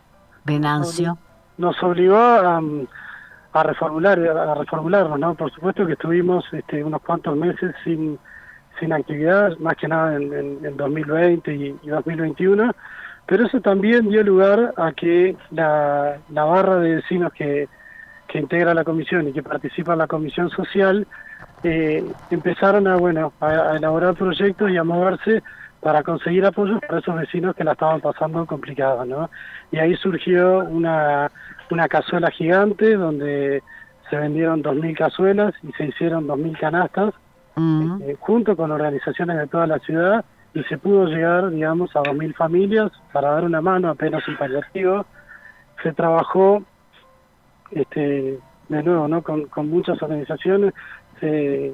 Venancio. 0.45 1.19
Nos 1.57 1.83
obligó 1.83 2.17
a, 2.17 2.63
a 3.53 3.63
reformular, 3.65 4.19
a 4.21 4.55
reformularnos, 4.55 5.19
¿no? 5.19 5.35
Por 5.35 5.53
supuesto 5.53 5.85
que 5.87 5.95
estuvimos 5.95 6.45
este, 6.53 6.85
unos 6.85 7.03
cuantos 7.03 7.37
meses 7.37 7.75
sin 7.83 8.19
sin 8.79 8.93
actividad, 8.93 9.57
más 9.59 9.77
que 9.77 9.89
nada 9.89 10.17
en, 10.17 10.33
en, 10.65 10.77
2020 10.77 11.55
y, 11.55 11.73
2021, 11.85 12.73
pero 13.27 13.47
eso 13.47 13.61
también 13.61 14.09
dio 14.09 14.23
lugar 14.23 14.73
a 14.77 14.93
que 14.93 15.37
la, 15.51 16.19
la 16.31 16.45
barra 16.45 16.77
de 16.77 16.97
vecinos 16.97 17.33
que, 17.33 17.69
que 18.29 18.39
integra 18.39 18.75
la 18.75 18.85
comisión 18.85 19.29
y 19.29 19.33
que 19.33 19.43
participa 19.43 19.93
en 19.93 19.99
la 19.99 20.07
comisión 20.07 20.51
social 20.51 21.07
eh, 21.65 22.05
empezaron 22.31 22.87
a 22.87 22.97
bueno 22.97 23.33
a, 23.41 23.77
elaborar 23.77 24.15
proyectos 24.15 24.71
y 24.71 24.77
a 24.77 24.85
moverse 24.85 25.43
para 25.81 26.03
conseguir 26.03 26.45
apoyo 26.45 26.79
para 26.81 26.99
esos 26.99 27.17
vecinos 27.17 27.55
que 27.57 27.65
la 27.65 27.73
estaban 27.73 28.01
pasando 28.01 28.45
complicada, 28.47 29.05
¿no? 29.05 29.31
Y 29.71 29.79
ahí 29.79 29.97
surgió 29.97 30.61
una, 30.61 31.31
una 31.71 31.89
cazuela 31.89 32.31
gigante 32.31 32.97
donde 32.97 33.63
se 34.11 34.17
vendieron 34.17 34.63
2.000 34.63 34.97
cazuelas 34.97 35.55
y 35.63 35.73
se 35.73 35.87
hicieron 35.87 36.27
2.000 36.27 36.59
canastas 36.59 37.15
eh, 38.03 38.17
junto 38.21 38.57
con 38.57 38.71
organizaciones 38.71 39.39
de 39.39 39.47
toda 39.47 39.67
la 39.67 39.79
ciudad 39.81 40.25
y 40.55 40.63
se 40.65 40.79
pudo 40.79 41.07
llegar, 41.07 41.51
digamos, 41.51 41.95
a 41.95 42.01
2.000 42.01 42.35
familias 42.35 42.91
para 43.13 43.31
dar 43.31 43.45
una 43.45 43.61
mano 43.61 43.91
apenas 43.91 44.27
un 44.27 44.37
paliativo. 44.37 45.05
Se 45.83 45.93
trabajó, 45.93 46.63
este, 47.71 48.39
de 48.69 48.83
nuevo, 48.83 49.09
¿no? 49.09 49.23
con, 49.23 49.49
muchas 49.69 50.03
organizaciones, 50.03 50.75
se, 51.21 51.73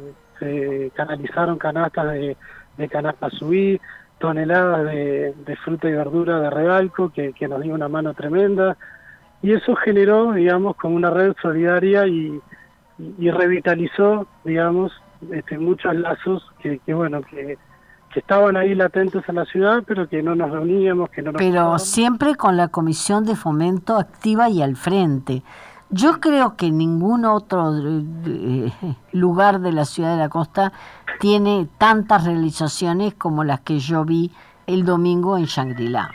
canalizaron 0.95 1.57
canastas 1.57 2.13
de, 2.13 2.37
de 2.77 2.89
canasta 2.89 3.31
subí, 3.31 3.81
toneladas 4.19 4.85
de, 4.85 5.59
fruta 5.65 5.89
y 5.89 5.93
verdura 5.93 6.41
de 6.41 6.51
Regalco, 6.51 7.11
que, 7.11 7.33
que 7.33 7.49
nos 7.49 7.63
dio 7.63 7.75
una 7.75 7.89
mano 7.89 8.13
tremenda, 8.15 8.77
y 9.43 9.53
eso 9.53 9.75
generó, 9.77 10.33
digamos, 10.33 10.77
como 10.77 10.97
una 10.97 11.11
red 11.11 11.35
solidaria 11.41 12.07
y, 12.07 12.41
y 13.19 13.31
revitalizó, 13.31 14.27
digamos, 14.45 14.93
este, 15.33 15.59
muchos 15.59 15.95
lazos 15.95 16.51
que, 16.61 16.81
bueno, 16.93 17.23
que, 17.23 17.59
estaban 18.15 18.57
ahí 18.57 18.77
latentes 18.77 19.29
en 19.29 19.35
la 19.35 19.45
ciudad, 19.45 19.83
pero 19.85 20.09
que 20.09 20.23
no 20.23 20.37
nos 20.37 20.49
reuníamos, 20.51 21.11
que 21.11 21.21
no 21.21 21.33
Pero 21.33 21.81
siempre 21.81 22.37
con 22.37 22.57
la 22.57 22.69
comisión 22.69 23.25
de 23.25 23.35
fomento 23.35 23.97
activa 23.97 24.49
y 24.49 24.63
al 24.63 24.77
frente. 24.77 25.43
Yo 25.91 26.21
creo 26.21 26.57
que 26.57 26.71
ningún 26.71 27.25
otro 27.25 27.73
eh, 27.77 28.73
lugar 29.13 29.61
de 29.61 29.73
la 29.73 29.85
ciudad 29.85 30.13
de 30.13 30.19
la 30.19 30.29
costa 30.29 30.73
tiene 31.19 31.67
tantas 31.79 32.25
realizaciones 32.25 33.15
como 33.15 33.43
las 33.43 33.61
que 33.61 33.81
yo 33.81 34.05
vi 34.05 34.31
el 34.67 34.85
domingo 34.85 35.37
en 35.37 35.45
Shangri-La. 35.45 36.11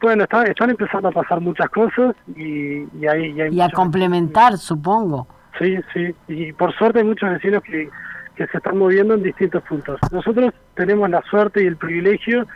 Bueno, 0.00 0.24
están 0.24 0.68
empezando 0.68 1.08
a 1.08 1.12
pasar 1.12 1.40
muchas 1.40 1.70
cosas 1.70 2.14
y, 2.36 2.84
y, 2.98 3.06
hay, 3.06 3.34
y 3.50 3.60
a 3.60 3.70
complementar, 3.70 4.58
supongo. 4.58 5.26
Sí, 5.58 5.78
sí, 5.92 6.14
y 6.28 6.52
por 6.52 6.74
suerte 6.74 6.98
hay 7.00 7.04
muchos 7.04 7.30
vecinos 7.30 7.62
que, 7.62 7.88
que 8.36 8.46
se 8.48 8.56
están 8.56 8.78
moviendo 8.78 9.14
en 9.14 9.22
distintos 9.22 9.62
puntos. 9.62 10.00
Nosotros 10.10 10.52
tenemos 10.74 11.08
la 11.10 11.22
suerte 11.22 11.62
y 11.62 11.66
el 11.66 11.76
privilegio 11.76 12.46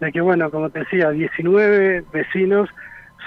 de 0.00 0.12
que, 0.12 0.20
bueno, 0.20 0.50
como 0.50 0.70
te 0.70 0.80
decía, 0.80 1.10
19 1.10 2.04
vecinos 2.12 2.68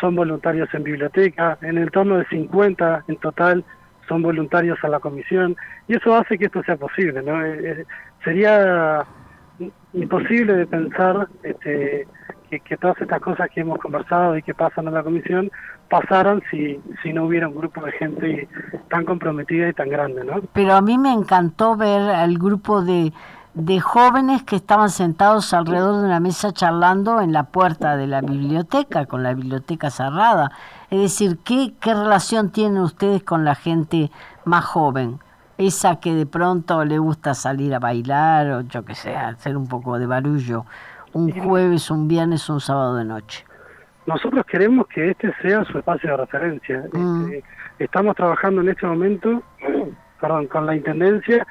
son 0.02 0.16
voluntarios 0.16 0.68
en 0.74 0.84
biblioteca, 0.84 1.58
en 1.62 1.78
el 1.78 1.92
torno 1.92 2.18
de 2.18 2.26
50 2.26 3.06
en 3.08 3.16
total 3.18 3.64
son 4.08 4.22
voluntarios 4.22 4.78
a 4.84 4.90
la 4.90 5.00
comisión, 5.00 5.56
y 5.88 5.96
eso 5.96 6.16
hace 6.16 6.38
que 6.38 6.46
esto 6.46 6.62
sea 6.64 6.76
posible, 6.76 7.22
¿no? 7.22 7.46
Eh, 7.46 7.60
eh, 7.64 7.86
sería 8.24 9.06
imposible 9.94 10.56
de 10.56 10.68
pensar 10.68 11.28
este, 11.44 12.08
que, 12.62 12.78
todas 12.78 13.00
estas 13.02 13.22
cosas 13.22 13.50
que 13.50 13.62
hemos 13.62 13.80
conversado 13.80 14.38
y 14.38 14.44
que 14.44 14.54
pasan 14.54 14.88
en 14.88 14.94
la 14.94 15.04
comisión 15.04 15.52
pasaran 15.90 16.42
si, 16.50 16.80
si 17.02 17.14
no 17.14 17.26
hubiera 17.26 17.48
un 17.48 17.56
grupo 17.56 17.84
de 17.86 17.92
gente 17.94 18.48
tan 18.90 19.06
comprometida 19.06 19.70
y 19.70 19.74
tan 19.74 19.90
grande, 19.90 20.24
¿no? 20.24 20.42
Pero 20.54 20.74
a 20.74 20.82
mí 20.82 20.98
me 20.98 21.12
encantó 21.12 21.76
ver 21.76 22.02
al 22.02 22.38
grupo 22.38 22.82
de, 22.82 23.14
de 23.54 23.80
jóvenes 23.80 24.44
que 24.44 24.56
estaban 24.56 24.90
sentados 24.90 25.54
alrededor 25.54 26.02
de 26.02 26.08
una 26.08 26.20
mesa 26.20 26.52
charlando 26.52 27.22
en 27.22 27.34
la 27.34 27.44
puerta 27.44 27.96
de 27.96 28.08
la 28.08 28.22
biblioteca, 28.22 29.06
con 29.06 29.24
la 29.24 29.34
biblioteca 29.34 29.90
cerrada. 29.90 30.52
Es 30.90 31.00
decir, 31.00 31.40
¿qué, 31.44 31.74
qué 31.80 31.94
relación 31.94 32.52
tienen 32.52 32.80
ustedes 32.80 33.24
con 33.24 33.46
la 33.46 33.56
gente 33.56 34.12
más 34.46 34.66
joven? 34.66 35.20
Esa 35.60 35.98
que 35.98 36.16
de 36.16 36.26
pronto 36.26 36.84
le 36.84 36.98
gusta 36.98 37.36
salir 37.36 37.76
a 37.76 37.80
bailar 37.80 38.50
o 38.50 38.62
yo 38.62 38.84
que 38.84 38.96
sé, 38.96 39.16
hacer 39.16 39.56
un 39.56 39.68
poco 39.68 40.00
de 40.00 40.08
barullo 40.08 40.66
un 41.14 41.32
jueves, 41.32 41.90
un 41.90 42.08
viernes, 42.08 42.50
un 42.50 42.60
sábado 42.60 42.96
de 42.96 43.06
noche. 43.06 43.46
Nosotros 44.06 44.46
queremos 44.46 44.88
que 44.88 45.12
este 45.12 45.34
sea 45.42 45.64
su 45.66 45.78
espacio 45.78 46.12
de 46.12 46.18
referencia. 46.18 46.84
Mm. 46.92 47.26
Este, 47.26 47.44
estamos 47.80 48.16
trabajando 48.16 48.62
en 48.62 48.70
este 48.70 48.86
momento, 48.86 49.44
perdón, 50.22 50.48
con 50.48 50.66
la 50.66 50.76
intendencia 50.76 51.46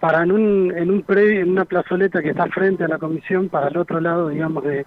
para 0.00 0.22
en 0.22 0.32
un 0.32 0.72
en 0.76 0.90
un 0.90 1.02
pre, 1.02 1.40
en 1.40 1.50
una 1.50 1.64
plazoleta 1.64 2.22
que 2.22 2.30
está 2.30 2.46
frente 2.46 2.84
a 2.84 2.88
la 2.88 2.98
comisión 2.98 3.48
para 3.48 3.68
el 3.68 3.76
otro 3.76 4.00
lado, 4.00 4.28
digamos, 4.28 4.64
de, 4.64 4.86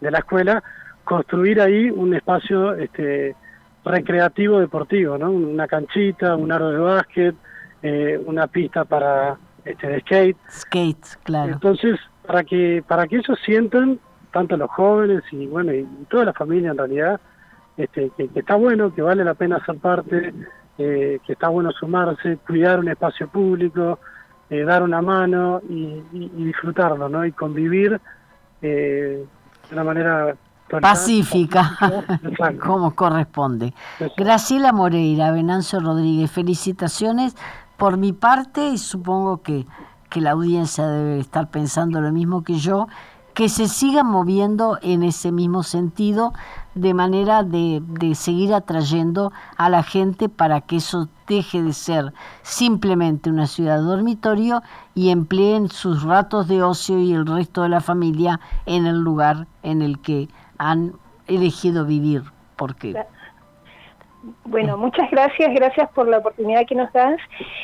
de 0.00 0.10
la 0.10 0.18
escuela, 0.18 0.62
construir 1.04 1.60
ahí 1.60 1.90
un 1.90 2.14
espacio 2.14 2.74
este 2.74 3.34
recreativo 3.84 4.60
deportivo, 4.60 5.18
¿no? 5.18 5.30
Una 5.30 5.66
canchita, 5.66 6.36
un 6.36 6.52
aro 6.52 6.70
de 6.70 6.78
básquet, 6.78 7.34
eh, 7.82 8.20
una 8.24 8.46
pista 8.46 8.84
para 8.84 9.36
este 9.64 9.88
de 9.88 10.00
skate. 10.00 10.36
Skate, 10.48 11.06
claro. 11.24 11.52
Entonces 11.52 11.98
para 12.26 12.44
que 12.44 12.82
para 12.86 13.06
que 13.06 13.16
ellos 13.16 13.38
sientan 13.44 13.98
tanto 14.32 14.56
los 14.56 14.70
jóvenes 14.70 15.22
y 15.32 15.46
bueno 15.46 15.72
y, 15.72 15.86
toda 16.08 16.26
la 16.26 16.32
familia 16.32 16.70
en 16.70 16.78
realidad 16.78 17.20
este, 17.76 18.10
que, 18.16 18.30
está 18.34 18.54
bueno 18.54 18.94
que 18.94 19.02
vale 19.02 19.24
la 19.24 19.34
pena 19.34 19.64
ser 19.64 19.76
parte 19.78 20.32
eh, 20.78 21.20
que 21.26 21.32
está 21.32 21.48
bueno 21.48 21.70
sumarse 21.72 22.38
cuidar 22.46 22.78
un 22.78 22.88
espacio 22.88 23.28
público 23.28 23.98
eh, 24.50 24.64
dar 24.64 24.82
una 24.82 25.00
mano 25.02 25.60
y, 25.68 26.02
disfrutarlo 26.12 27.08
no 27.08 27.24
y 27.24 27.32
convivir 27.32 28.00
eh, 28.60 29.24
de 29.68 29.74
una 29.74 29.84
manera 29.84 30.36
pacífica, 30.80 31.76
como 32.62 32.94
corresponde. 32.94 33.74
Graciela 34.16 34.72
Moreira, 34.72 35.30
Venancio 35.32 35.80
Rodríguez, 35.80 36.30
felicitaciones 36.30 37.36
por 37.76 37.96
mi 37.96 38.12
parte 38.12 38.68
y 38.68 38.78
supongo 38.78 39.42
que 39.42 39.66
que 40.12 40.20
la 40.20 40.32
audiencia 40.32 40.86
debe 40.86 41.18
estar 41.20 41.48
pensando 41.48 42.02
lo 42.02 42.12
mismo 42.12 42.44
que 42.44 42.56
yo, 42.56 42.86
que 43.32 43.48
se 43.48 43.66
sigan 43.66 44.06
moviendo 44.06 44.78
en 44.82 45.02
ese 45.02 45.32
mismo 45.32 45.62
sentido, 45.62 46.34
de 46.74 46.92
manera 46.92 47.42
de, 47.42 47.82
de, 47.82 48.14
seguir 48.14 48.52
atrayendo 48.52 49.32
a 49.56 49.70
la 49.70 49.82
gente 49.82 50.28
para 50.28 50.60
que 50.60 50.76
eso 50.76 51.08
deje 51.26 51.62
de 51.62 51.72
ser 51.72 52.12
simplemente 52.42 53.30
una 53.30 53.46
ciudad 53.46 53.80
dormitorio 53.80 54.62
y 54.94 55.08
empleen 55.08 55.70
sus 55.70 56.02
ratos 56.02 56.46
de 56.46 56.62
ocio 56.62 56.98
y 56.98 57.14
el 57.14 57.26
resto 57.26 57.62
de 57.62 57.70
la 57.70 57.80
familia 57.80 58.38
en 58.66 58.84
el 58.84 59.00
lugar 59.00 59.46
en 59.62 59.80
el 59.80 59.98
que 59.98 60.28
han 60.58 60.92
elegido 61.26 61.86
vivir. 61.86 62.22
Porque 62.56 62.94
bueno, 64.44 64.76
muchas 64.76 65.10
gracias, 65.10 65.52
gracias 65.54 65.90
por 65.90 66.08
la 66.08 66.18
oportunidad 66.18 66.66
que 66.66 66.74
nos 66.74 66.92
das 66.92 67.18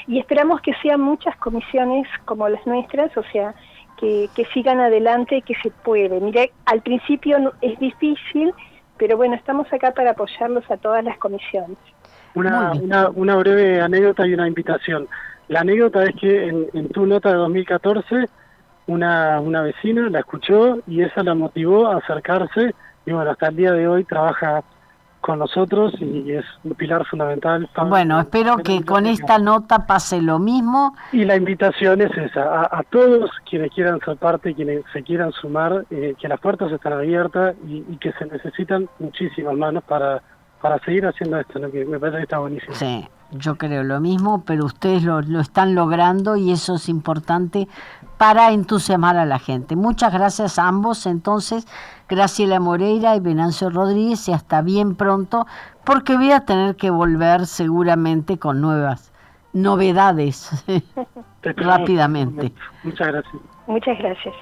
y 0.06 0.18
esperamos 0.18 0.60
que 0.60 0.72
sean 0.82 1.00
muchas 1.00 1.36
comisiones 1.36 2.06
como 2.24 2.48
las 2.48 2.66
nuestras, 2.66 3.16
o 3.16 3.22
sea, 3.32 3.54
que, 3.98 4.28
que 4.34 4.44
sigan 4.46 4.80
adelante, 4.80 5.42
que 5.42 5.54
se 5.62 5.70
puede. 5.70 6.20
Mire, 6.20 6.52
al 6.66 6.82
principio 6.82 7.52
es 7.60 7.78
difícil, 7.78 8.52
pero 8.96 9.16
bueno, 9.16 9.34
estamos 9.34 9.72
acá 9.72 9.92
para 9.92 10.12
apoyarlos 10.12 10.68
a 10.70 10.76
todas 10.76 11.04
las 11.04 11.18
comisiones. 11.18 11.78
Una, 12.34 12.72
una, 12.72 13.08
una 13.10 13.36
breve 13.36 13.80
anécdota 13.80 14.26
y 14.26 14.34
una 14.34 14.46
invitación. 14.46 15.08
La 15.48 15.60
anécdota 15.60 16.04
es 16.04 16.14
que 16.16 16.48
en, 16.48 16.66
en 16.74 16.88
tu 16.88 17.06
nota 17.06 17.30
de 17.30 17.36
2014, 17.36 18.28
una, 18.86 19.40
una 19.40 19.62
vecina 19.62 20.08
la 20.10 20.20
escuchó 20.20 20.78
y 20.86 21.02
esa 21.02 21.22
la 21.22 21.34
motivó 21.34 21.86
a 21.86 21.98
acercarse 21.98 22.74
y 23.06 23.12
bueno, 23.12 23.30
hasta 23.30 23.48
el 23.48 23.56
día 23.56 23.72
de 23.72 23.88
hoy 23.88 24.04
trabaja 24.04 24.62
con 25.28 25.40
nosotros 25.40 25.92
y 26.00 26.32
es 26.32 26.44
un 26.64 26.74
pilar 26.74 27.04
fundamental. 27.04 27.68
Bueno, 27.86 28.18
espero 28.18 28.56
que 28.56 28.82
con 28.82 29.04
esta 29.04 29.38
nota 29.38 29.86
pase 29.86 30.22
lo 30.22 30.38
mismo. 30.38 30.96
Y 31.12 31.26
la 31.26 31.36
invitación 31.36 32.00
es 32.00 32.16
esa, 32.16 32.62
a, 32.62 32.82
todos 32.88 33.30
quienes 33.46 33.70
quieran 33.72 34.00
ser 34.00 34.16
parte, 34.16 34.54
quienes 34.54 34.84
se 34.90 35.02
quieran 35.02 35.32
sumar, 35.32 35.84
eh, 35.90 36.14
que 36.18 36.28
las 36.28 36.40
puertas 36.40 36.72
están 36.72 36.94
abiertas 36.94 37.54
y, 37.66 37.82
que 37.98 38.10
se 38.12 38.24
necesitan 38.24 38.88
muchísimas 39.00 39.54
manos 39.54 39.84
para, 39.84 40.22
para 40.62 40.78
seguir 40.78 41.04
haciendo 41.04 41.38
esto, 41.38 41.60
que 41.70 41.84
me 41.84 42.00
parece 42.00 42.16
que 42.16 42.22
está 42.22 42.38
buenísimo. 42.38 42.74
Sí, 42.74 43.06
yo 43.32 43.56
creo 43.56 43.82
lo 43.82 44.00
mismo, 44.00 44.44
pero 44.46 44.64
ustedes 44.64 45.02
lo, 45.02 45.20
lo 45.20 45.40
están 45.40 45.74
logrando 45.74 46.36
y 46.36 46.52
eso 46.52 46.76
es 46.76 46.88
importante 46.88 47.68
para 48.16 48.50
entusiasmar 48.52 49.18
a 49.18 49.26
la 49.26 49.38
gente. 49.38 49.76
Muchas 49.76 50.10
gracias 50.10 50.58
a 50.58 50.68
ambos, 50.68 51.04
entonces, 51.04 51.66
Graciela 52.08 52.60
Moreira 52.60 53.14
y 53.16 53.20
Venancio 53.20 53.70
Rodríguez, 53.70 54.28
y 54.28 54.32
hasta 54.32 54.62
bien 54.62 54.94
pronto, 54.96 55.46
porque 55.84 56.16
voy 56.16 56.32
a 56.32 56.40
tener 56.40 56.76
que 56.76 56.90
volver 56.90 57.46
seguramente 57.46 58.38
con 58.38 58.60
nuevas 58.60 59.12
novedades 59.52 60.50
rápidamente. 61.42 62.52
Muchas 62.82 63.08
gracias. 63.08 63.42
Muchas 63.66 63.98
gracias. 63.98 64.34